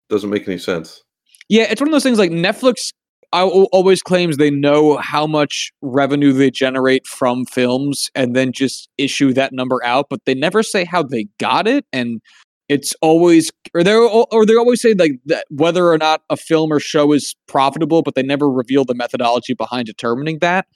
[0.09, 1.01] doesn't make any sense.
[1.49, 2.91] Yeah, it's one of those things like Netflix
[3.31, 9.33] always claims they know how much revenue they generate from films and then just issue
[9.33, 11.85] that number out, but they never say how they got it.
[11.93, 12.21] And
[12.69, 16.71] it's always or they or they always say like that whether or not a film
[16.71, 20.67] or show is profitable, but they never reveal the methodology behind determining that.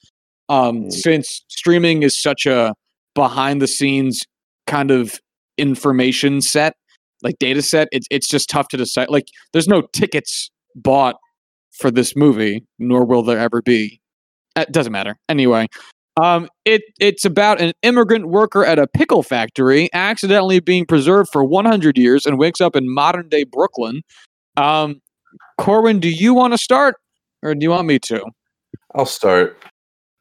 [0.50, 0.92] Um, mm.
[0.92, 2.74] Since streaming is such a
[3.16, 4.22] behind the scenes
[4.68, 5.20] kind of
[5.58, 6.76] information set,
[7.22, 9.10] like data set, it's it's just tough to decide.
[9.10, 11.16] Like, there's no tickets bought
[11.74, 14.00] for this movie, nor will there ever be.
[14.56, 15.18] It doesn't matter.
[15.30, 15.68] Anyway,
[16.22, 21.44] Um, it it's about an immigrant worker at a pickle factory accidentally being preserved for
[21.44, 24.04] 100 years and wakes up in modern day Brooklyn.
[24.56, 25.02] Um,
[25.58, 26.98] Corwin, do you want to start,
[27.42, 28.24] or do you want me to?
[28.94, 29.58] I'll start.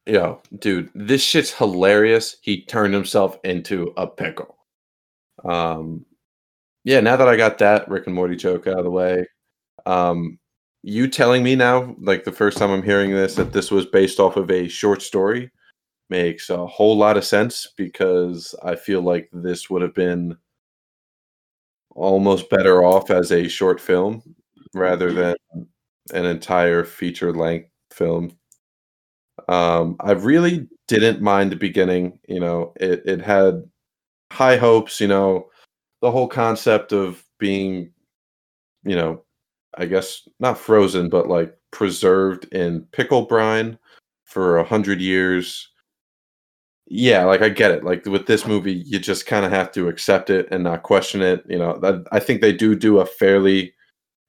[0.06, 2.36] Yo, dude, this shit's hilarious.
[2.40, 4.56] He turned himself into a pickle.
[5.44, 6.06] Um,
[6.84, 7.00] yeah.
[7.00, 9.26] Now that I got that Rick and Morty joke out of the way,
[9.84, 10.38] um,
[10.82, 14.18] you telling me now, like the first time I'm hearing this, that this was based
[14.18, 15.50] off of a short story
[16.10, 20.36] makes a whole lot of sense because I feel like this would have been
[21.94, 24.22] almost better off as a short film
[24.74, 25.36] rather than
[26.12, 28.36] an entire feature length film.
[29.48, 32.18] Um, I really didn't mind the beginning.
[32.28, 33.62] You know, it, it had
[34.32, 35.48] high hopes, you know,
[36.00, 37.92] the whole concept of being,
[38.84, 39.22] you know,
[39.78, 43.78] I guess not frozen, but like preserved in pickle brine
[44.24, 45.68] for a hundred years.
[46.86, 47.84] Yeah, like I get it.
[47.84, 51.22] Like with this movie, you just kind of have to accept it and not question
[51.22, 51.44] it.
[51.48, 53.74] You know, that, I think they do do a fairly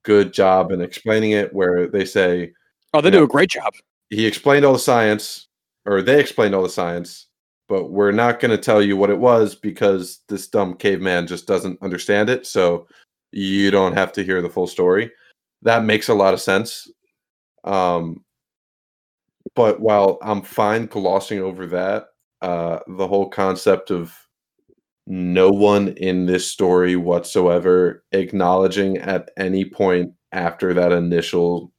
[0.04, 2.54] good job in explaining it, where they say,
[2.94, 3.74] "Oh, they do know, a great job."
[4.10, 5.48] He explained all the science,
[5.86, 7.28] or they explained all the science,
[7.68, 11.48] but we're not going to tell you what it was because this dumb caveman just
[11.48, 12.46] doesn't understand it.
[12.46, 12.88] So
[13.32, 15.12] you don't have to hear the full story
[15.64, 16.90] that makes a lot of sense.
[17.64, 18.24] Um,
[19.56, 22.08] but while I'm fine glossing over that,
[22.42, 24.14] uh, the whole concept of
[25.06, 31.72] no one in this story whatsoever acknowledging at any point after that initial,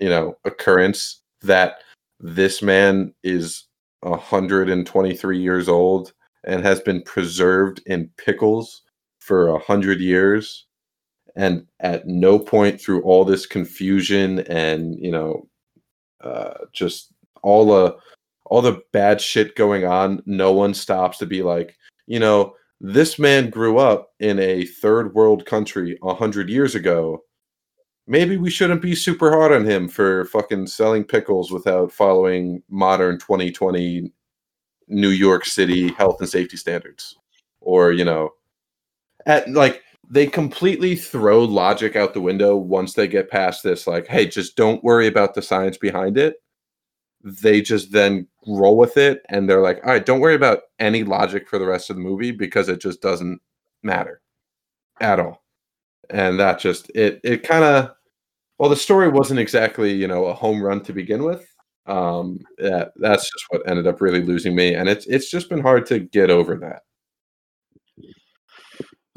[0.00, 1.76] you know, occurrence that
[2.20, 3.64] this man is
[4.00, 6.12] 123 years old
[6.44, 8.82] and has been preserved in pickles
[9.20, 10.66] for a hundred years
[11.36, 15.46] and at no point through all this confusion and you know
[16.22, 17.12] uh, just
[17.42, 17.96] all the
[18.46, 21.76] all the bad shit going on no one stops to be like
[22.06, 27.22] you know this man grew up in a third world country a hundred years ago.
[28.08, 33.18] Maybe we shouldn't be super hard on him for fucking selling pickles without following modern
[33.20, 34.12] 2020
[34.88, 37.16] new york city health and safety standards.
[37.60, 38.30] Or you know
[39.26, 44.06] at like they completely throw logic out the window once they get past this like
[44.06, 46.36] hey just don't worry about the science behind it.
[47.24, 51.02] They just then roll with it and they're like all right don't worry about any
[51.02, 53.40] logic for the rest of the movie because it just doesn't
[53.82, 54.20] matter
[55.00, 55.42] at all.
[56.10, 57.92] And that just it it kind of
[58.58, 61.46] well the story wasn't exactly you know a home run to begin with.
[61.86, 65.62] Um yeah that's just what ended up really losing me and it's it's just been
[65.62, 66.82] hard to get over that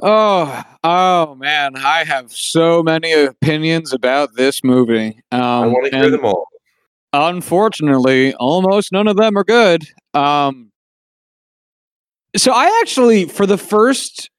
[0.02, 5.22] Oh, oh man, I have so many opinions about this movie.
[5.32, 6.48] Um, I want to hear them all.
[7.14, 9.86] Unfortunately, almost none of them are good.
[10.14, 10.72] Um,
[12.36, 14.30] so I actually, for the first,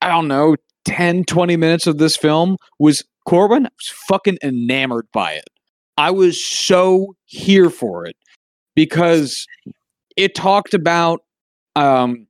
[0.00, 0.56] I don't know,
[0.86, 5.48] 10, 20 minutes of this film, was Corwin I was fucking enamored by it.
[5.96, 8.16] I was so here for it
[8.74, 9.46] because
[10.16, 11.20] it talked about
[11.76, 12.26] um,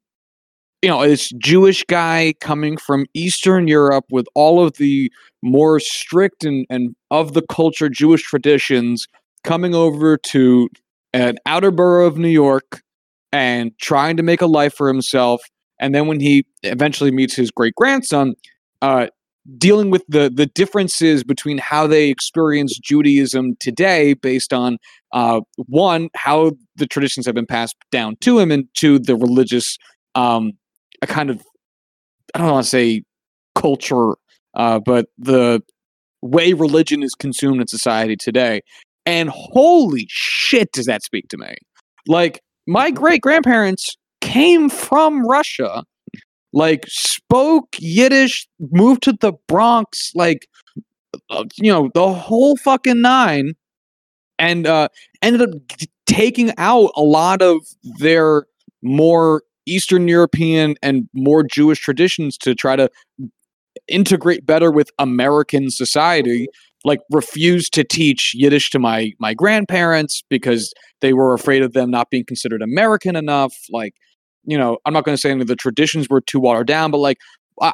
[0.84, 5.10] you know, this Jewish guy coming from Eastern Europe with all of the
[5.42, 9.06] more strict and, and of the culture Jewish traditions
[9.44, 10.68] coming over to
[11.14, 12.82] an outer borough of New York
[13.32, 15.40] and trying to make a life for himself.
[15.80, 18.34] And then when he eventually meets his great grandson,
[18.82, 19.06] uh,
[19.56, 24.76] dealing with the the differences between how they experience Judaism today, based on
[25.12, 29.78] uh, one how the traditions have been passed down to him, and two the religious
[30.14, 30.52] um,
[31.04, 31.42] a kind of
[32.34, 33.02] I don't want to say
[33.54, 34.14] culture,
[34.54, 35.62] uh, but the
[36.22, 38.62] way religion is consumed in society today.
[39.06, 41.54] And holy shit, does that speak to me?
[42.08, 45.84] Like my great grandparents came from Russia,
[46.52, 50.48] like spoke Yiddish, moved to the Bronx, like
[51.30, 53.52] uh, you know the whole fucking nine,
[54.38, 54.88] and uh,
[55.22, 55.50] ended up
[56.06, 57.58] taking out a lot of
[57.98, 58.46] their
[58.82, 62.88] more Eastern European and more Jewish traditions to try to
[63.88, 66.48] integrate better with American society.
[66.86, 71.90] Like refused to teach Yiddish to my my grandparents because they were afraid of them
[71.90, 73.54] not being considered American enough.
[73.70, 73.94] Like,
[74.44, 76.90] you know, I'm not going to say any of the traditions were too watered down,
[76.90, 77.16] but like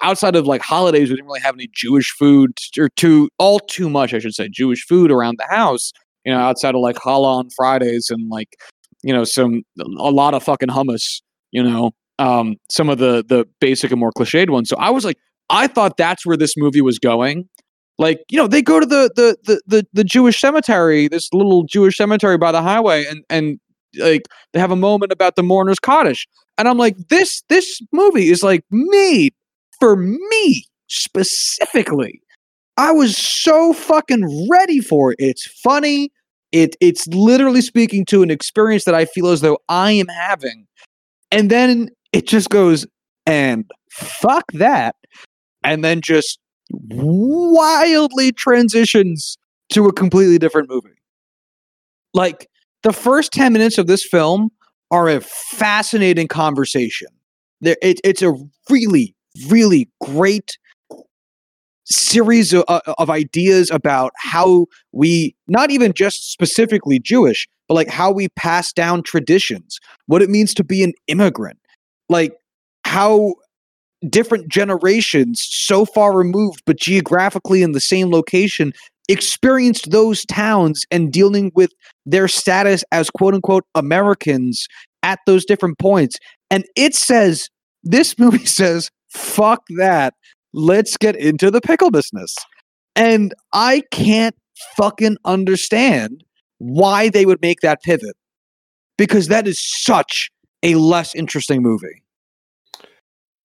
[0.02, 3.90] outside of like holidays, we didn't really have any Jewish food or too all too
[3.90, 5.92] much, I should say, Jewish food around the house.
[6.24, 8.56] You know, outside of like challah on Fridays and like
[9.02, 11.20] you know some a lot of fucking hummus
[11.52, 14.68] you know, um, some of the the basic and more cliched ones.
[14.68, 15.16] So I was like,
[15.48, 17.48] I thought that's where this movie was going.
[17.98, 21.64] Like, you know, they go to the the the the, the Jewish cemetery, this little
[21.64, 23.58] Jewish cemetery by the highway, and and
[23.98, 24.22] like
[24.52, 26.26] they have a moment about the mourner's Kaddish,
[26.56, 29.34] and I'm like, this this movie is like made
[29.78, 32.20] for me specifically.
[32.76, 35.16] I was so fucking ready for it.
[35.18, 36.10] It's funny.
[36.52, 40.66] It it's literally speaking to an experience that I feel as though I am having.
[41.30, 42.86] And then it just goes
[43.26, 44.96] and fuck that.
[45.62, 46.38] And then just
[46.70, 49.36] wildly transitions
[49.70, 50.88] to a completely different movie.
[52.14, 52.48] Like
[52.82, 54.50] the first 10 minutes of this film
[54.90, 57.08] are a fascinating conversation.
[57.60, 58.34] There, it, it's a
[58.68, 59.14] really,
[59.48, 60.56] really great
[61.90, 68.10] series of, of ideas about how we, not even just specifically Jewish, but like how
[68.10, 71.58] we pass down traditions, what it means to be an immigrant,
[72.08, 72.34] like
[72.84, 73.34] how
[74.08, 78.72] different generations so far removed but geographically in the same location
[79.08, 81.72] experienced those towns and dealing with
[82.06, 84.68] their status as quote unquote Americans
[85.02, 86.16] at those different points.
[86.50, 87.48] And it says,
[87.82, 90.14] this movie says, fuck that.
[90.52, 92.34] Let's get into the pickle business.
[92.96, 94.36] And I can't
[94.76, 96.24] fucking understand
[96.58, 98.16] why they would make that pivot
[98.98, 100.30] because that is such
[100.62, 102.02] a less interesting movie.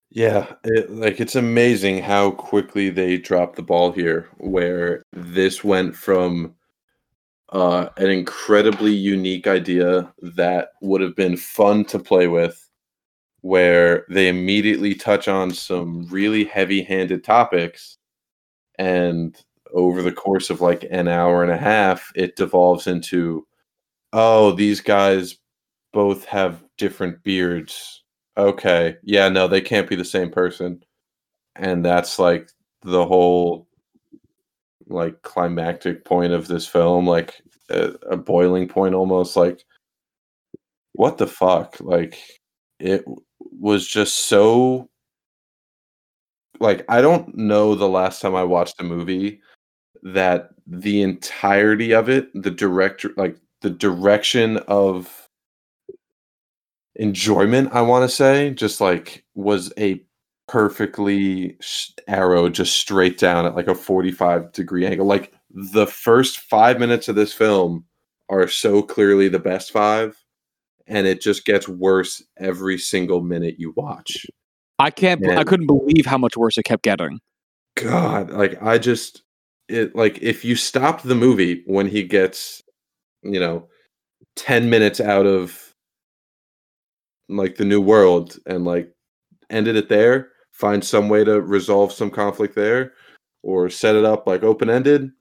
[0.10, 4.30] Yeah, it, like it's amazing how quickly they dropped the ball here.
[4.38, 6.56] Where this went from
[7.50, 12.65] uh, an incredibly unique idea that would have been fun to play with,
[13.46, 17.98] where they immediately touch on some really heavy-handed topics,
[18.80, 19.38] and
[19.74, 23.46] over the course of like an hour and a half, it devolves into,
[24.14, 25.38] oh, these guys
[25.94, 28.04] both have different beards
[28.38, 30.84] okay, yeah, no, they can't be the same person.
[31.56, 32.50] And that's like
[32.84, 33.68] the whole
[34.88, 39.64] like climactic point of this film, like a, a boiling point almost like
[40.94, 41.78] what the fuck?
[41.80, 42.18] Like
[42.80, 43.06] it
[43.60, 44.90] was just so
[46.60, 49.42] like I don't know the last time I watched a movie
[50.04, 55.22] that the entirety of it, the director like the direction of
[56.98, 60.02] enjoyment i want to say just like was a
[60.48, 61.58] perfectly
[62.08, 65.06] arrow just straight down at like a 45 degree angle.
[65.06, 67.86] Like the first five minutes of this film
[68.30, 70.18] are so clearly the best five
[70.88, 74.26] and it just gets worse every single minute you watch
[74.80, 77.20] i can't and, i couldn't believe how much worse it kept getting
[77.76, 79.24] god like i just
[79.68, 82.62] it like if you stopped the movie when he gets
[83.24, 83.68] you know
[84.36, 85.74] 10 minutes out of
[87.30, 88.92] like the new world and like
[89.50, 92.94] ended it there, find some way to resolve some conflict there,
[93.44, 95.12] or set it up like open ended,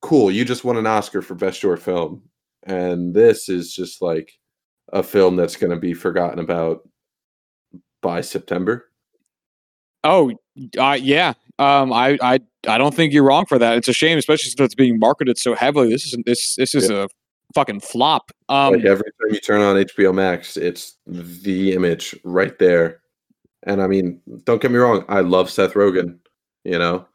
[0.00, 0.30] cool.
[0.30, 2.22] You just won an Oscar for best short film,
[2.64, 4.32] and this is just like
[4.92, 6.88] a film that's going to be forgotten about
[8.00, 8.90] by September.
[10.04, 10.32] Oh,
[10.78, 11.34] uh, yeah.
[11.58, 13.76] Um, I, I, I don't think you're wrong for that.
[13.76, 15.90] It's a shame, especially since it's being marketed so heavily.
[15.90, 17.04] This is this this is yeah.
[17.04, 17.08] a
[17.54, 18.32] fucking flop.
[18.48, 23.00] Um, like every time you turn on HBO Max, it's the image right there.
[23.64, 26.18] And I mean, don't get me wrong, I love Seth Rogen.
[26.64, 27.06] You know.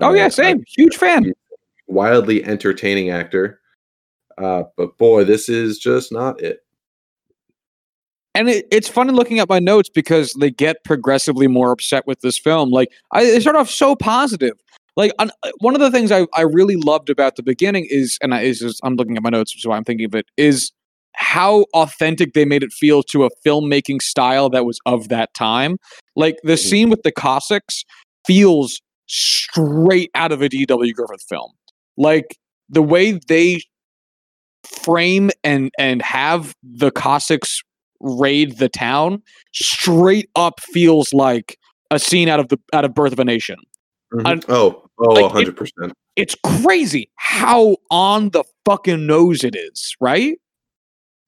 [0.00, 0.62] Oh yeah, same.
[0.66, 1.32] Huge fan.
[1.88, 3.60] Wildly entertaining actor.
[4.38, 6.60] Uh, but boy, this is just not it.
[8.34, 12.20] And it, it's funny looking at my notes because they get progressively more upset with
[12.20, 12.70] this film.
[12.70, 14.54] Like I, they start off so positive,
[14.96, 15.28] like uh,
[15.60, 18.62] one of the things I, I really loved about the beginning is and I, is,
[18.62, 20.72] is I'm looking at my notes so why I'm thinking of it is
[21.14, 25.76] how authentic they made it feel to a filmmaking style that was of that time.
[26.16, 26.68] Like the mm-hmm.
[26.68, 27.84] scene with the Cossacks
[28.26, 30.92] feels straight out of a D.W.
[30.92, 31.52] Griffith film.
[31.96, 32.36] Like
[32.68, 33.60] the way they
[34.82, 37.62] frame and and have the Cossacks
[38.00, 39.22] raid the town
[39.52, 41.58] straight up feels like
[41.90, 43.56] a scene out of the out of Birth of a Nation.
[44.12, 44.50] Mm-hmm.
[44.50, 45.70] oh, oh, like 100%.
[45.78, 50.38] It, it's crazy how on the fucking nose it is, right?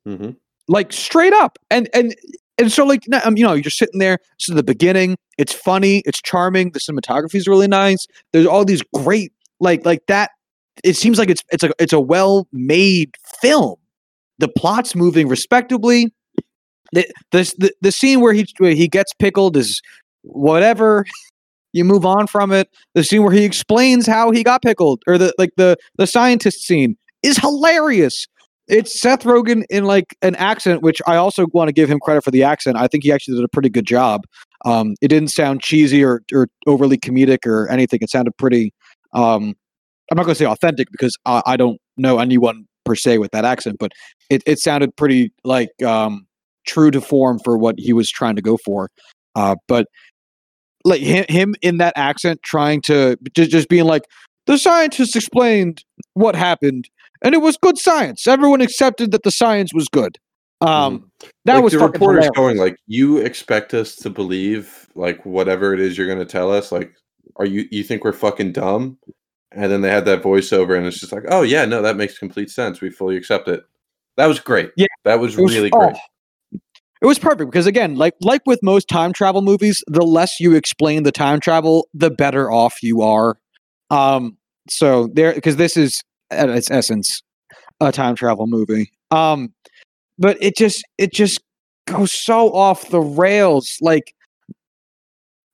[0.07, 0.31] Mm-hmm.
[0.69, 1.59] Like straight up.
[1.71, 2.15] And and
[2.59, 6.03] and so like um, you know, you're sitting there, this is the beginning, it's funny,
[6.05, 8.07] it's charming, the cinematography is really nice.
[8.33, 10.31] There's all these great like like that
[10.83, 13.77] it seems like it's it's a it's a well-made film.
[14.39, 16.13] The plot's moving respectably.
[16.93, 19.81] The, the, the, scene where he where he gets pickled is
[20.23, 21.07] whatever
[21.73, 22.69] you move on from it.
[22.95, 26.67] The scene where he explains how he got pickled, or the like the the scientist
[26.67, 28.27] scene is hilarious.
[28.69, 32.23] It's Seth Rogen in like an accent, which I also want to give him credit
[32.23, 32.77] for the accent.
[32.77, 34.23] I think he actually did a pretty good job.
[34.65, 37.99] Um, it didn't sound cheesy or, or overly comedic or anything.
[38.03, 38.73] It sounded pretty.
[39.15, 39.55] Um,
[40.11, 43.33] I'm not going to say authentic because I, I don't know anyone per se with
[43.33, 43.93] that accent, but
[44.31, 46.27] it, it sounded pretty like um,
[46.67, 48.91] true to form for what he was trying to go for.
[49.35, 49.87] Uh, but
[50.85, 54.03] like him, him in that accent, trying to just, just being like,
[54.47, 55.85] the scientists explained
[56.15, 56.89] what happened,
[57.23, 58.27] and it was good science.
[58.27, 60.19] Everyone accepted that the science was good.
[60.61, 61.29] Um, mm-hmm.
[61.45, 65.81] That like was the reporters going like, "You expect us to believe like whatever it
[65.81, 66.73] is you're going to tell us?
[66.73, 66.93] Like,
[67.37, 68.99] are you you think we're fucking dumb?"
[69.53, 72.19] And then they had that voiceover, and it's just like, "Oh yeah, no, that makes
[72.19, 72.81] complete sense.
[72.81, 73.65] We fully accept it."
[74.17, 74.71] That was great.
[74.77, 75.97] Yeah, that was, was really oh, great.
[77.03, 80.55] It was perfect because again, like like with most time travel movies, the less you
[80.55, 83.37] explain the time travel, the better off you are.
[83.91, 84.37] Um,
[84.71, 86.01] so there because this is
[86.31, 87.21] at its essence
[87.81, 88.93] a time travel movie.
[89.11, 89.53] Um,
[90.17, 91.41] but it just it just
[91.89, 93.77] goes so off the rails.
[93.81, 94.15] Like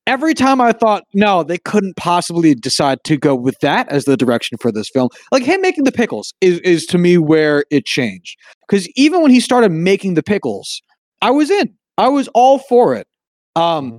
[0.05, 4.15] every time I thought, no, they couldn't possibly decide to go with that as the
[4.15, 5.09] direction for this film.
[5.31, 8.37] Like him making the pickles is is to me where it changed.
[8.67, 10.83] Because even when he started making the pickles,
[11.21, 11.73] I was in.
[11.97, 13.07] I was all for it.
[13.55, 13.97] Um, mm-hmm.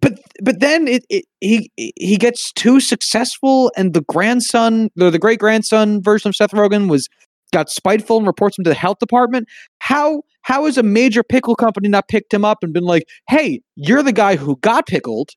[0.00, 5.18] but but then it, it, he he gets too successful, and the grandson, the, the
[5.18, 7.08] great grandson version of Seth Rogen was
[7.52, 9.48] got spiteful and reports him to the health department.
[9.78, 13.60] How how has a major pickle company not picked him up and been like, "Hey,
[13.76, 15.30] you're the guy who got pickled.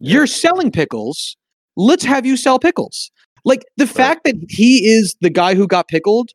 [0.00, 1.36] You're selling pickles.
[1.76, 3.10] Let's have you sell pickles."
[3.44, 3.94] Like the right.
[3.94, 6.30] fact that he is the guy who got pickled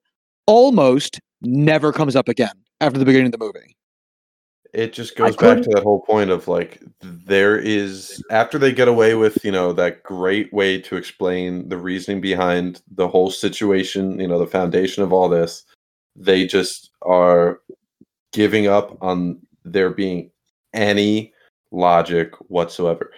[0.46, 3.76] almost never comes up again after the beginning of the movie.
[4.74, 8.88] It just goes back to that whole point of like there is after they get
[8.88, 14.20] away with, you know, that great way to explain the reasoning behind the whole situation,
[14.20, 15.66] you know, the foundation of all this,
[16.16, 17.62] they just are
[18.32, 20.30] giving up on there being
[20.74, 21.34] any
[21.72, 23.12] logic whatsoever.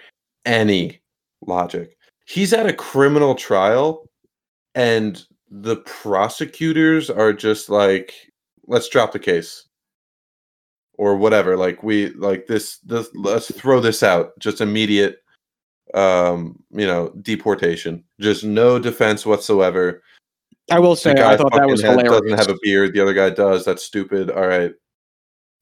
[0.46, 1.02] Any
[1.46, 1.98] logic.
[2.24, 4.08] He's at a criminal trial
[4.74, 8.31] and the prosecutors are just like
[8.66, 9.64] let's drop the case.
[10.98, 15.22] Or whatever like we like this this let's throw this out just immediate
[15.94, 18.04] um you know deportation.
[18.20, 20.02] Just no defense whatsoever.
[20.70, 23.30] I will say i thought that was hilarious doesn't have a beard the other guy
[23.30, 24.72] does that's stupid all right.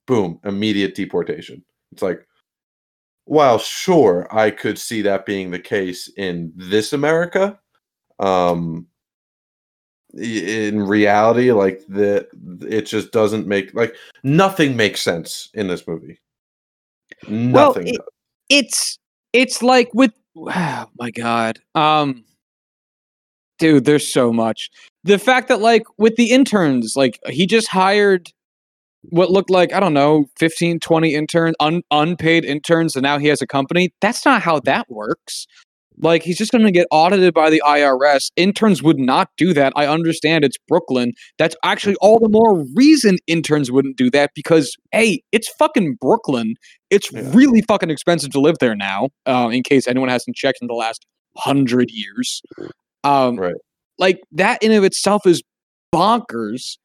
[0.06, 1.64] Boom immediate deportation.
[1.92, 2.26] It's like
[3.30, 7.56] while sure i could see that being the case in this america
[8.18, 8.88] um
[10.14, 12.26] in reality like the
[12.62, 16.20] it just doesn't make like nothing makes sense in this movie.
[17.28, 18.00] Nothing well, it,
[18.48, 18.98] it's
[19.32, 22.24] it's like with oh my god um
[23.58, 24.70] dude there's so much.
[25.04, 28.32] The fact that like with the interns like he just hired
[29.04, 33.28] what looked like i don't know 15 20 interns un- unpaid interns and now he
[33.28, 35.46] has a company that's not how that works
[36.02, 38.30] like he's just going to get audited by the IRS.
[38.36, 39.72] Interns would not do that.
[39.76, 41.12] I understand it's Brooklyn.
[41.38, 46.54] That's actually all the more reason interns wouldn't do that because hey, it's fucking Brooklyn.
[46.90, 47.22] It's yeah.
[47.32, 49.08] really fucking expensive to live there now.
[49.26, 52.42] Uh, in case anyone hasn't checked in the last hundred years,
[53.04, 53.54] um, right?
[53.98, 55.42] Like that in of itself is
[55.94, 56.78] bonkers.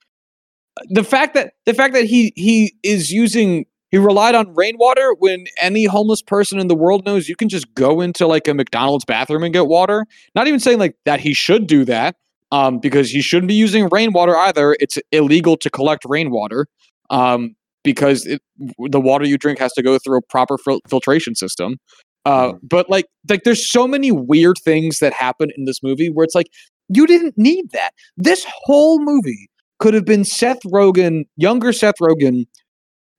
[0.89, 3.66] The fact that the fact that he he is using
[3.96, 7.74] he relied on rainwater when any homeless person in the world knows you can just
[7.76, 10.05] go into like a McDonald's bathroom and get water.
[10.36, 12.17] Not even saying like that he should do that,
[12.51, 14.76] um, because he shouldn't be using rainwater either.
[14.82, 16.67] It's illegal to collect rainwater,
[17.09, 17.55] um,
[17.86, 18.42] because it,
[18.89, 21.78] the water you drink has to go through a proper fil- filtration system.
[22.26, 22.67] Uh, mm-hmm.
[22.67, 26.36] but like, like there's so many weird things that happen in this movie where it's
[26.36, 26.47] like
[26.89, 27.92] you didn't need that.
[28.17, 29.47] This whole movie
[29.80, 32.46] could have been Seth Rogen, younger Seth Rogen,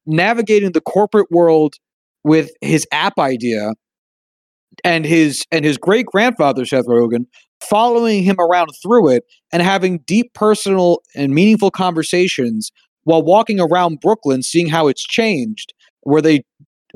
[0.06, 1.74] navigating the corporate world
[2.24, 3.72] with his app idea
[4.84, 7.26] and his and his great grandfather Seth Rogen
[7.60, 12.70] following him around through it and having deep personal and meaningful conversations
[13.04, 15.72] while walking around Brooklyn seeing how it's changed
[16.02, 16.42] where they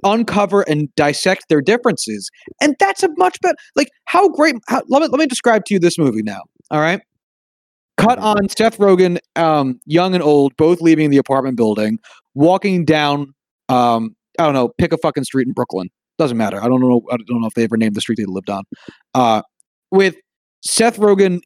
[0.05, 2.31] uncover and dissect their differences.
[2.61, 5.75] And that's a much better like how great how, let me let me describe to
[5.75, 7.01] you this movie now all right
[8.01, 11.99] cut on Seth Rogen um young and old both leaving the apartment building
[12.35, 13.35] walking down
[13.69, 15.91] um I don't know, pick a fucking street in Brooklyn.
[16.17, 16.63] Doesn't matter.
[16.63, 18.65] I don't know I don't know if they ever named the street they lived on.
[19.15, 19.43] Uh
[19.91, 20.17] with
[20.65, 21.41] Seth Rogen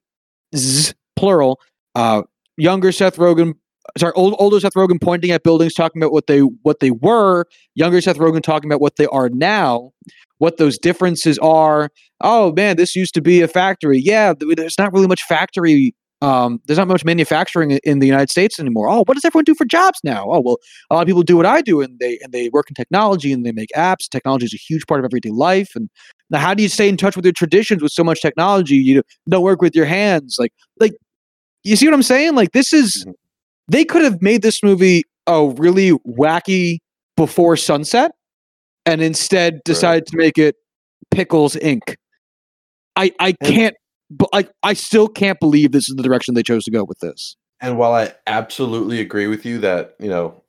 [1.16, 1.60] plural,
[1.94, 2.22] uh
[2.56, 3.54] younger Seth Rogen
[3.98, 7.46] sorry, old, older Seth Rogen pointing at buildings, talking about what they what they were.
[7.74, 9.90] Younger Seth Rogen talking about what they are now,
[10.38, 11.90] what those differences are.
[12.20, 14.00] Oh man, this used to be a factory.
[14.02, 15.94] Yeah, there's not really much factory
[16.24, 18.88] um, there's not much manufacturing in the United States anymore.
[18.88, 20.24] Oh, what does everyone do for jobs now?
[20.30, 20.58] Oh, well,
[20.90, 23.32] a lot of people do what I do, and they and they work in technology
[23.32, 24.08] and they make apps.
[24.08, 25.70] Technology is a huge part of everyday life.
[25.74, 25.90] And
[26.30, 28.76] now, how do you stay in touch with your traditions with so much technology?
[28.76, 30.92] You don't work with your hands, like like
[31.64, 32.34] you see what I'm saying?
[32.34, 33.12] Like this is Mhm.
[33.68, 36.78] they could have made this movie a really wacky
[37.16, 38.12] before sunset
[38.86, 40.56] and instead decided to make it
[41.10, 41.96] Pickles Inc.
[42.96, 43.74] I I can't
[44.10, 46.98] but I I still can't believe this is the direction they chose to go with
[47.00, 47.36] this.
[47.60, 50.42] And while I absolutely agree with you that, you know,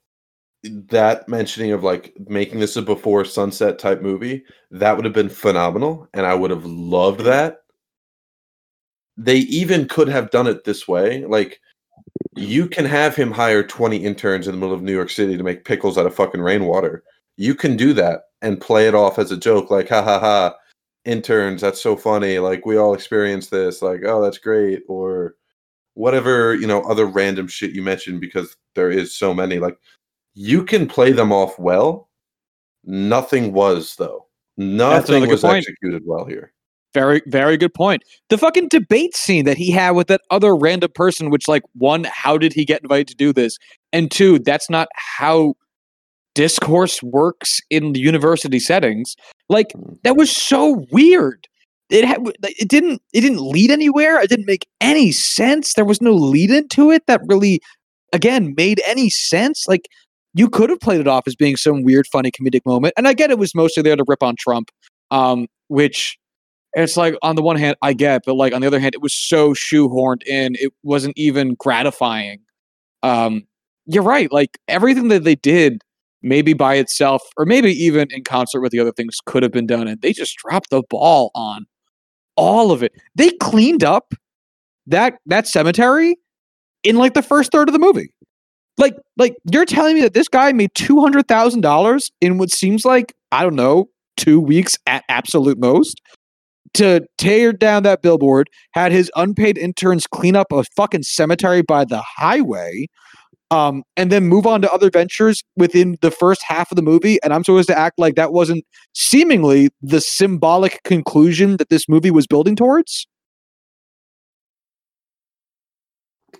[0.63, 5.29] that mentioning of like making this a before sunset type movie, that would have been
[5.29, 7.59] phenomenal and I would have loved that.
[9.17, 11.23] They even could have done it this way.
[11.25, 11.61] Like
[12.35, 15.43] you can have him hire 20 interns in the middle of New York City to
[15.43, 17.03] make pickles out of fucking rainwater.
[17.37, 20.55] You can do that and play it off as a joke like ha ha ha
[21.05, 25.35] interns that's so funny like we all experience this like oh that's great or
[25.93, 29.77] whatever you know other random shit you mentioned because there is so many like
[30.33, 32.09] you can play them off well
[32.83, 34.25] nothing was though
[34.57, 35.57] nothing was point.
[35.57, 36.51] executed well here
[36.93, 38.03] Very, very good point.
[38.29, 42.05] The fucking debate scene that he had with that other random person, which, like, one,
[42.05, 43.57] how did he get invited to do this?
[43.91, 45.55] And two, that's not how
[46.35, 49.15] discourse works in the university settings.
[49.49, 49.97] Like, Mm.
[50.03, 51.47] that was so weird.
[51.89, 54.19] It had, it didn't, it didn't lead anywhere.
[54.19, 55.73] It didn't make any sense.
[55.73, 57.59] There was no lead into it that really,
[58.13, 59.67] again, made any sense.
[59.67, 59.87] Like,
[60.33, 62.93] you could have played it off as being some weird, funny comedic moment.
[62.97, 64.69] And I get it was mostly there to rip on Trump,
[65.11, 66.17] um, which
[66.73, 69.01] it's like on the one hand I get, but like on the other hand, it
[69.01, 72.41] was so shoehorned in, it wasn't even gratifying.
[73.01, 73.43] Um,
[73.85, 74.29] you're right.
[74.31, 75.83] Like everything that they did,
[76.25, 79.67] maybe by itself, or maybe even in concert with the other things, could have been
[79.67, 81.65] done, and they just dropped the ball on
[82.35, 82.91] all of it.
[83.15, 84.13] They cleaned up
[84.87, 86.17] that that cemetery
[86.83, 88.11] in like the first third of the movie.
[88.77, 92.51] Like, like you're telling me that this guy made two hundred thousand dollars in what
[92.51, 96.01] seems like I don't know two weeks at absolute most
[96.75, 101.85] to tear down that billboard, had his unpaid interns clean up a fucking cemetery by
[101.85, 102.87] the highway,
[103.51, 107.19] um, and then move on to other ventures within the first half of the movie.
[107.23, 112.11] And I'm supposed to act like that wasn't seemingly the symbolic conclusion that this movie
[112.11, 113.07] was building towards.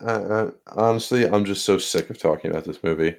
[0.06, 3.16] I, I, honestly i'm just so sick of talking about this movie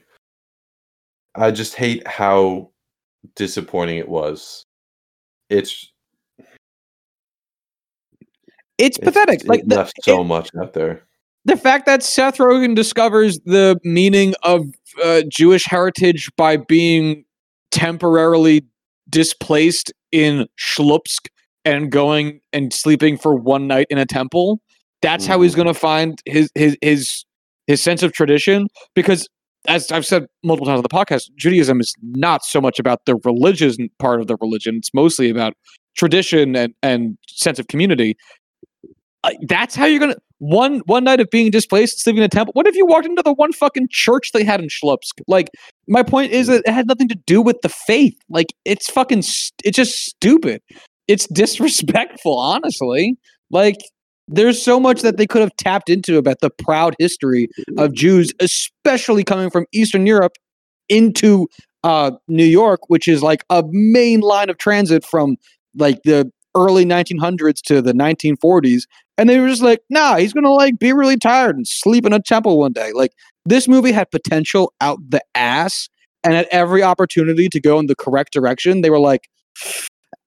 [1.35, 2.69] i just hate how
[3.35, 4.67] disappointing it was
[5.49, 5.91] it's
[8.79, 9.41] It's, it's pathetic.
[9.41, 11.03] it Like the, left so much out there
[11.47, 14.67] the fact that Seth Rogen discovers the meaning of
[15.03, 17.25] uh, Jewish heritage by being
[17.71, 18.65] temporarily
[19.09, 21.29] displaced in Schlupsk
[21.65, 24.61] and going and sleeping for one night in a temple.
[25.03, 25.57] That's how he's Mhm.
[25.57, 27.25] going to find his his his
[27.67, 28.67] his sense of tradition.
[28.95, 29.29] Because
[29.69, 33.17] as I've said multiple times on the podcast, Judaism is not so much about the
[33.25, 35.55] religious part of the religion; it's mostly about
[35.97, 38.17] tradition and and sense of community.
[39.27, 42.53] Uh, that's how you're gonna one one night of being displaced, sleeping in a temple.
[42.53, 45.21] What if you walked into the one fucking church they had in Schlupsk?
[45.27, 45.51] Like,
[45.89, 48.17] my point is that it had nothing to do with the faith.
[48.29, 50.61] Like, it's fucking, st- it's just stupid.
[51.09, 53.17] It's disrespectful, honestly.
[53.51, 53.79] Like,
[54.29, 57.49] there's so much that they could have tapped into about the proud history
[57.79, 60.33] of Jews, especially coming from Eastern Europe
[60.89, 61.47] into
[61.85, 65.37] uh, New York, which is like a main line of transit from
[65.77, 68.83] like the early 1900s to the 1940s
[69.19, 72.13] and they were just like nah he's gonna like be really tired and sleep in
[72.13, 72.93] a temple one day.
[72.93, 73.13] Like
[73.45, 75.89] this movie had potential out the ass
[76.25, 79.29] and at every opportunity to go in the correct direction they were like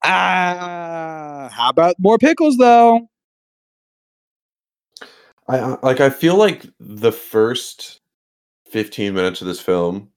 [0.03, 3.09] ah how about more pickles though?
[5.47, 7.99] I like I feel like the first
[8.69, 10.09] 15 minutes of this film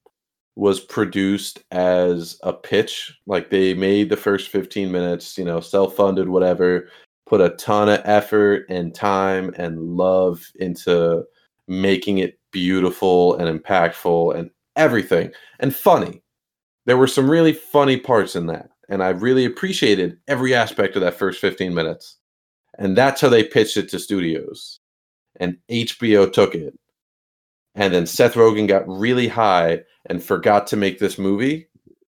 [0.55, 3.17] was produced as a pitch.
[3.25, 6.87] Like they made the first 15 minutes, you know, self-funded whatever,
[7.27, 11.23] put a ton of effort and time and love into
[11.67, 16.21] making it beautiful and impactful and everything and funny.
[16.85, 21.01] There were some really funny parts in that, and I really appreciated every aspect of
[21.01, 22.17] that first 15 minutes.
[22.77, 24.79] And that's how they pitched it to studios
[25.39, 26.77] and HBO took it.
[27.75, 31.67] And then Seth Rogen got really high and forgot to make this movie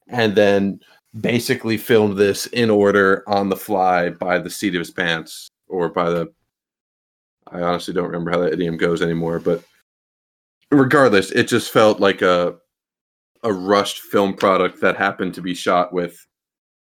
[0.08, 0.80] and then
[1.20, 5.88] basically filmed this in order on the fly by the seat of his pants or
[5.88, 6.32] by the
[7.46, 9.62] I honestly don't remember how that idiom goes anymore, but
[10.70, 12.56] regardless, it just felt like a
[13.42, 16.26] a rushed film product that happened to be shot with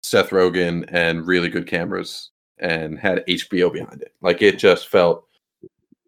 [0.02, 4.14] Seth Rogen and really good cameras and had HBO behind it.
[4.22, 5.24] Like it just felt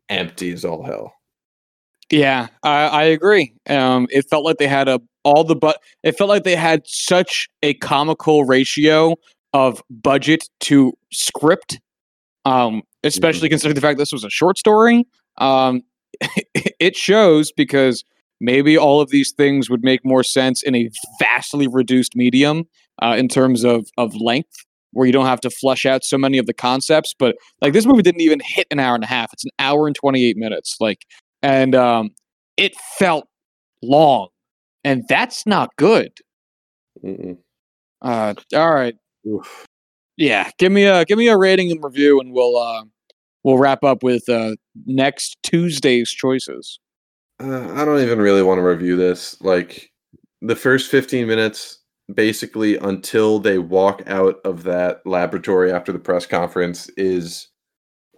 [0.09, 1.14] empty as all hell.
[2.11, 3.55] Yeah, I, I agree.
[3.69, 5.81] Um, it felt like they had a all the but.
[6.03, 9.17] It felt like they had such a comical ratio
[9.53, 11.81] of budget to script,
[12.45, 15.07] um, especially considering the fact this was a short story.
[15.39, 15.83] Um,
[16.55, 18.05] it shows because
[18.41, 22.65] maybe all of these things would make more sense in a vastly reduced medium
[23.03, 26.39] uh, in terms of of length where you don't have to flesh out so many
[26.39, 29.33] of the concepts but like this movie didn't even hit an hour and a half
[29.33, 31.05] it's an hour and 28 minutes like
[31.45, 32.11] and um
[32.57, 33.29] it felt
[33.85, 34.29] long
[34.85, 36.13] and that's not good
[37.05, 37.39] Mm-mm.
[38.03, 38.97] uh all right
[39.29, 39.67] Oof.
[40.17, 42.85] yeah give me a give me a rating and review and we'll uh
[43.45, 44.57] we'll wrap up with uh
[44.87, 46.81] next tuesday's choices
[47.41, 49.41] Uh, I don't even really want to review this.
[49.43, 49.91] Like
[50.41, 51.81] the first 15 minutes,
[52.15, 57.49] basically until they walk out of that laboratory after the press conference, is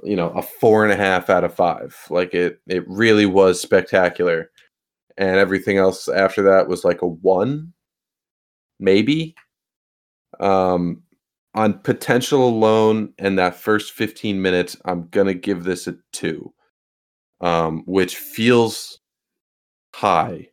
[0.02, 1.96] you know a four and a half out of five.
[2.10, 4.50] Like it, it really was spectacular,
[5.16, 7.72] and everything else after that was like a one,
[8.78, 9.34] maybe.
[10.40, 11.02] Um,
[11.54, 16.52] on potential alone, and that first 15 minutes, I'm gonna give this a two,
[17.40, 19.00] um, which feels
[19.94, 20.48] high,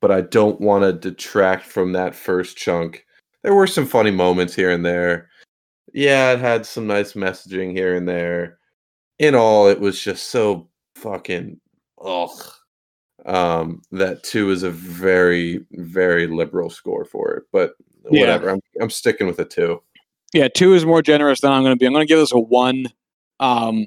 [0.00, 3.04] but I don't want to detract from that first chunk.
[3.42, 5.28] There were some funny moments here and there.
[5.92, 8.58] Yeah, it had some nice messaging here and there.
[9.18, 11.60] In all, it was just so fucking
[12.04, 12.30] ugh.
[13.24, 17.74] Um, that two is a very, very liberal score for it, but
[18.10, 18.20] Yeah.
[18.20, 18.50] whatever.
[18.50, 19.82] I'm I'm sticking with a two.
[20.32, 21.86] Yeah, two is more generous than I'm going to be.
[21.86, 22.86] I'm going to give this a one.
[23.40, 23.86] Um,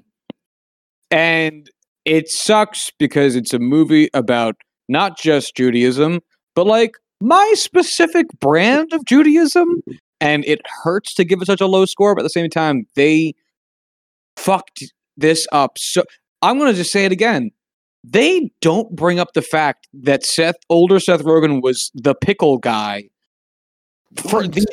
[1.11, 1.69] and
[2.05, 4.55] it sucks because it's a movie about
[4.87, 6.21] not just Judaism,
[6.55, 9.83] but like my specific brand of Judaism.
[10.21, 12.85] And it hurts to give it such a low score, but at the same time,
[12.95, 13.33] they
[14.35, 14.83] fucked
[15.19, 15.77] this up.
[15.77, 16.03] So
[16.41, 17.51] I'm going to just say it again.
[18.03, 23.09] They don't bring up the fact that Seth, older Seth Rogen, was the pickle guy
[24.15, 24.65] for the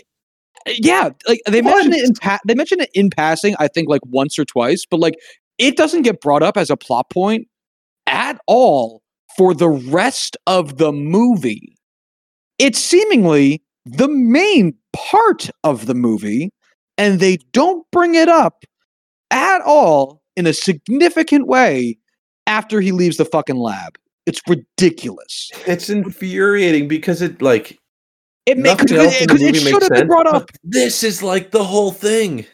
[0.67, 4.01] yeah, like they mention it in pa- they mention it in passing, I think like
[4.07, 5.15] once or twice, but like
[5.59, 7.47] it doesn't get brought up as a plot point
[8.07, 9.03] at all
[9.37, 11.77] for the rest of the movie.
[12.59, 16.51] It's seemingly the main part of the movie,
[16.99, 18.65] and they don't bring it up
[19.31, 21.99] at all in a significant way
[22.47, 23.99] after he leaves the fucking lab.
[24.27, 25.51] It's ridiculous.
[25.67, 27.79] It's infuriating because it like
[28.45, 30.51] It makes Nothing else in the because it should have been brought up.
[30.65, 32.47] this is like the whole thing.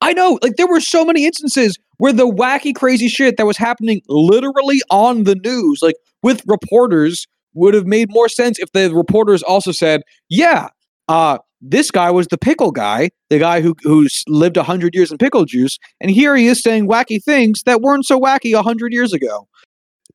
[0.00, 3.56] I know, like there were so many instances where the wacky, crazy shit that was
[3.56, 8.94] happening literally on the news, like with reporters, would have made more sense if the
[8.94, 10.68] reporters also said, "Yeah,
[11.08, 15.18] uh, this guy was the pickle guy, the guy who who's lived hundred years in
[15.18, 19.12] pickle juice, and here he is saying wacky things that weren't so wacky hundred years
[19.12, 19.48] ago."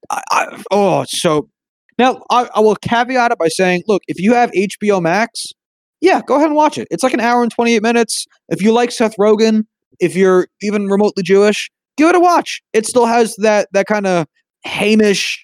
[0.09, 1.49] I, I, oh, so
[1.97, 5.53] now I, I will caveat it by saying, look, if you have HBO Max,
[6.01, 6.87] yeah, go ahead and watch it.
[6.91, 8.25] It's like an hour and 28 minutes.
[8.49, 9.63] If you like Seth Rogen,
[9.99, 12.61] if you're even remotely Jewish, give it a watch.
[12.73, 14.27] It still has that that kind of
[14.65, 15.39] haimish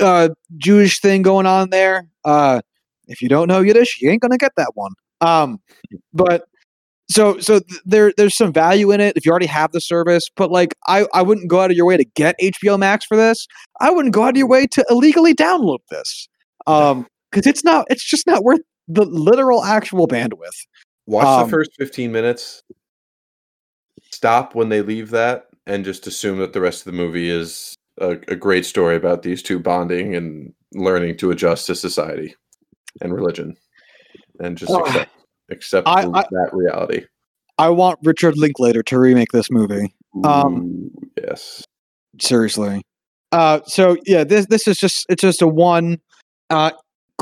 [0.00, 2.08] uh, Jewish thing going on there.
[2.24, 2.60] Uh,
[3.06, 4.92] if you don't know Yiddish, you ain't gonna get that one.
[5.20, 5.60] Um,
[6.12, 6.44] but
[7.08, 10.28] so so th- there there's some value in it if you already have the service.
[10.36, 13.16] But like I I wouldn't go out of your way to get HBO Max for
[13.16, 13.46] this.
[13.80, 16.28] I wouldn't go out of your way to illegally download this.
[16.66, 20.66] Um, because it's not it's just not worth the literal actual bandwidth.
[21.06, 22.62] Watch Um, the first 15 minutes.
[24.10, 27.74] Stop when they leave that and just assume that the rest of the movie is
[27.98, 32.34] a, a great story about these two bonding and learning to adjust to society
[33.00, 33.56] and religion
[34.40, 34.84] and just Oh.
[34.84, 35.10] accept,
[35.50, 37.04] accept I- the- I- that reality.
[37.58, 39.94] I want Richard Linklater to remake this movie.
[40.24, 41.64] Um, Ooh, yes.
[42.20, 42.82] seriously.
[43.32, 45.98] Uh, so yeah, this this is just it's just a one.
[46.50, 46.70] Uh,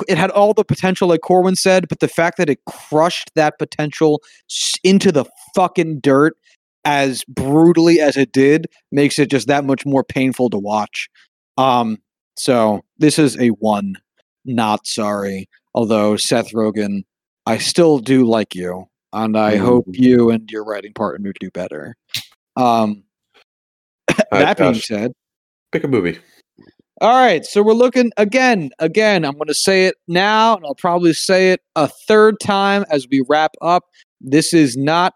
[0.08, 3.58] it had all the potential, like Corwin said, but the fact that it crushed that
[3.58, 4.20] potential
[4.82, 5.24] into the
[5.54, 6.36] fucking dirt
[6.84, 11.08] as brutally as it did makes it just that much more painful to watch.
[11.56, 11.98] Um,
[12.36, 13.94] so this is a one.
[14.44, 15.48] Not sorry.
[15.74, 17.04] Although Seth Rogen,
[17.46, 19.98] I still do like you, and I hope Mm.
[19.98, 21.96] you and your writing partner do better.
[22.56, 23.02] Um,
[24.08, 25.12] that right, being Josh, said.
[25.72, 26.18] pick a movie.
[27.00, 29.24] All right, so we're looking again, again.
[29.24, 33.06] I'm going to say it now, and I'll probably say it a third time as
[33.10, 33.82] we wrap up.
[34.20, 35.12] This is not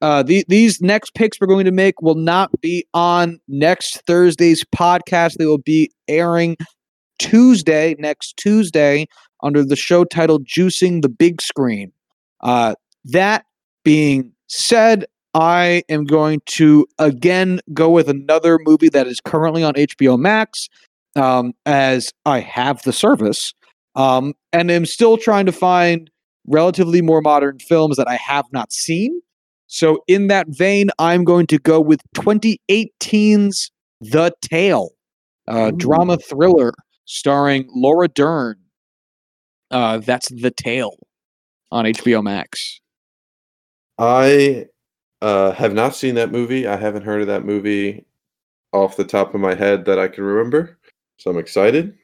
[0.00, 4.64] uh, the, these next picks we're going to make will not be on next Thursday's
[4.74, 5.34] podcast.
[5.34, 6.56] They will be airing
[7.18, 9.06] Tuesday, next Tuesday,
[9.42, 11.92] under the show title "Juicing the Big Screen."
[12.40, 12.74] Uh,
[13.04, 13.44] that
[13.84, 15.04] being said,
[15.34, 20.68] I am going to again go with another movie that is currently on HBO Max
[21.16, 23.52] um, as I have the service,
[23.94, 26.10] um, and am still trying to find
[26.46, 29.20] relatively more modern films that I have not seen.
[29.66, 33.70] So, in that vein, I'm going to go with 2018's
[34.00, 34.90] The Tale.
[35.46, 36.72] uh, drama thriller
[37.04, 38.56] starring Laura Dern.
[39.70, 40.96] Uh, that's The Tale
[41.70, 42.80] on HBO Max.
[43.98, 44.66] I
[45.20, 46.66] uh, have not seen that movie.
[46.66, 48.04] I haven't heard of that movie
[48.72, 50.78] off the top of my head that I can remember.
[51.18, 51.96] So I'm excited.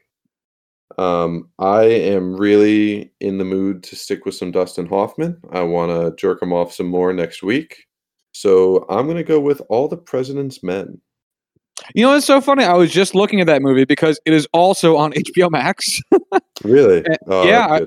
[0.99, 5.41] Um, I am really in the mood to stick with some Dustin Hoffman.
[5.51, 7.87] I want to jerk him off some more next week.
[8.33, 11.01] So I'm going to go with All the President's Men.
[11.95, 12.65] You know, it's so funny.
[12.65, 16.01] I was just looking at that movie because it is also on HBO Max.
[16.63, 17.05] Really?
[17.27, 17.87] Oh, yeah, I-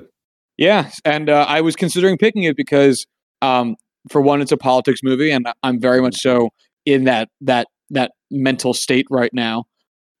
[0.56, 3.06] Yeah, and uh, I was considering picking it because,
[3.42, 3.76] um,
[4.10, 6.50] for one, it's a politics movie, and I'm very much so
[6.86, 9.64] in that that that mental state right now.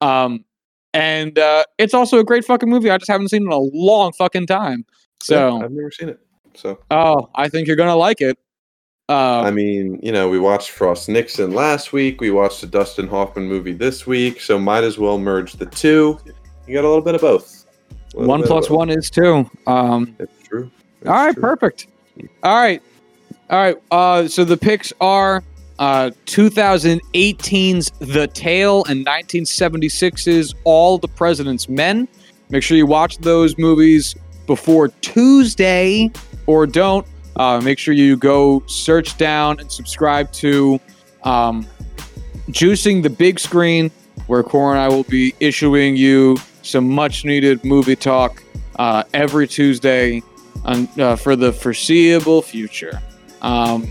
[0.00, 0.44] Um,
[0.94, 2.90] and uh, it's also a great fucking movie.
[2.90, 4.84] I just haven't seen it in a long fucking time.
[4.88, 6.18] Yeah, So, I've never seen it.
[6.54, 8.36] So oh, I think you're gonna like it.
[9.08, 12.20] Uh, I mean, you know, we watched Frost Nixon last week.
[12.20, 14.40] We watched the Dustin Hoffman movie this week.
[14.40, 16.18] So might as well merge the two.
[16.66, 17.66] You got a little bit of both.
[18.14, 19.50] One plus one is two.
[19.66, 20.70] Um, It's true.
[21.00, 21.40] It's All right, true.
[21.42, 21.86] perfect.
[22.42, 22.82] All right,
[23.48, 23.76] all right.
[23.90, 25.42] Uh, so the picks are
[25.78, 32.08] uh, 2018's The Tale and 1976's All the President's Men.
[32.50, 34.14] Make sure you watch those movies
[34.46, 36.10] before Tuesday,
[36.46, 37.06] or don't.
[37.36, 40.80] Uh, make sure you go search down and subscribe to
[41.22, 41.66] um,
[42.50, 43.90] Juicing the Big Screen,
[44.26, 48.42] where Corwin and I will be issuing you some much needed movie talk
[48.76, 50.22] uh, every Tuesday
[50.64, 53.00] on, uh, for the foreseeable future.
[53.42, 53.90] Um,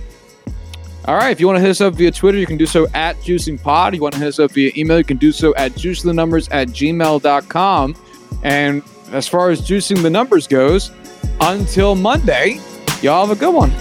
[1.05, 2.87] all right, if you want to hit us up via Twitter, you can do so
[2.93, 3.93] at JuicingPod.
[3.93, 6.67] You want to hit us up via email, you can do so at juicingthenumbers at
[6.69, 7.95] gmail.com.
[8.43, 10.91] And as far as juicing the numbers goes,
[11.39, 12.59] until Monday,
[13.01, 13.71] y'all have a good one.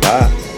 [0.00, 0.55] Bye.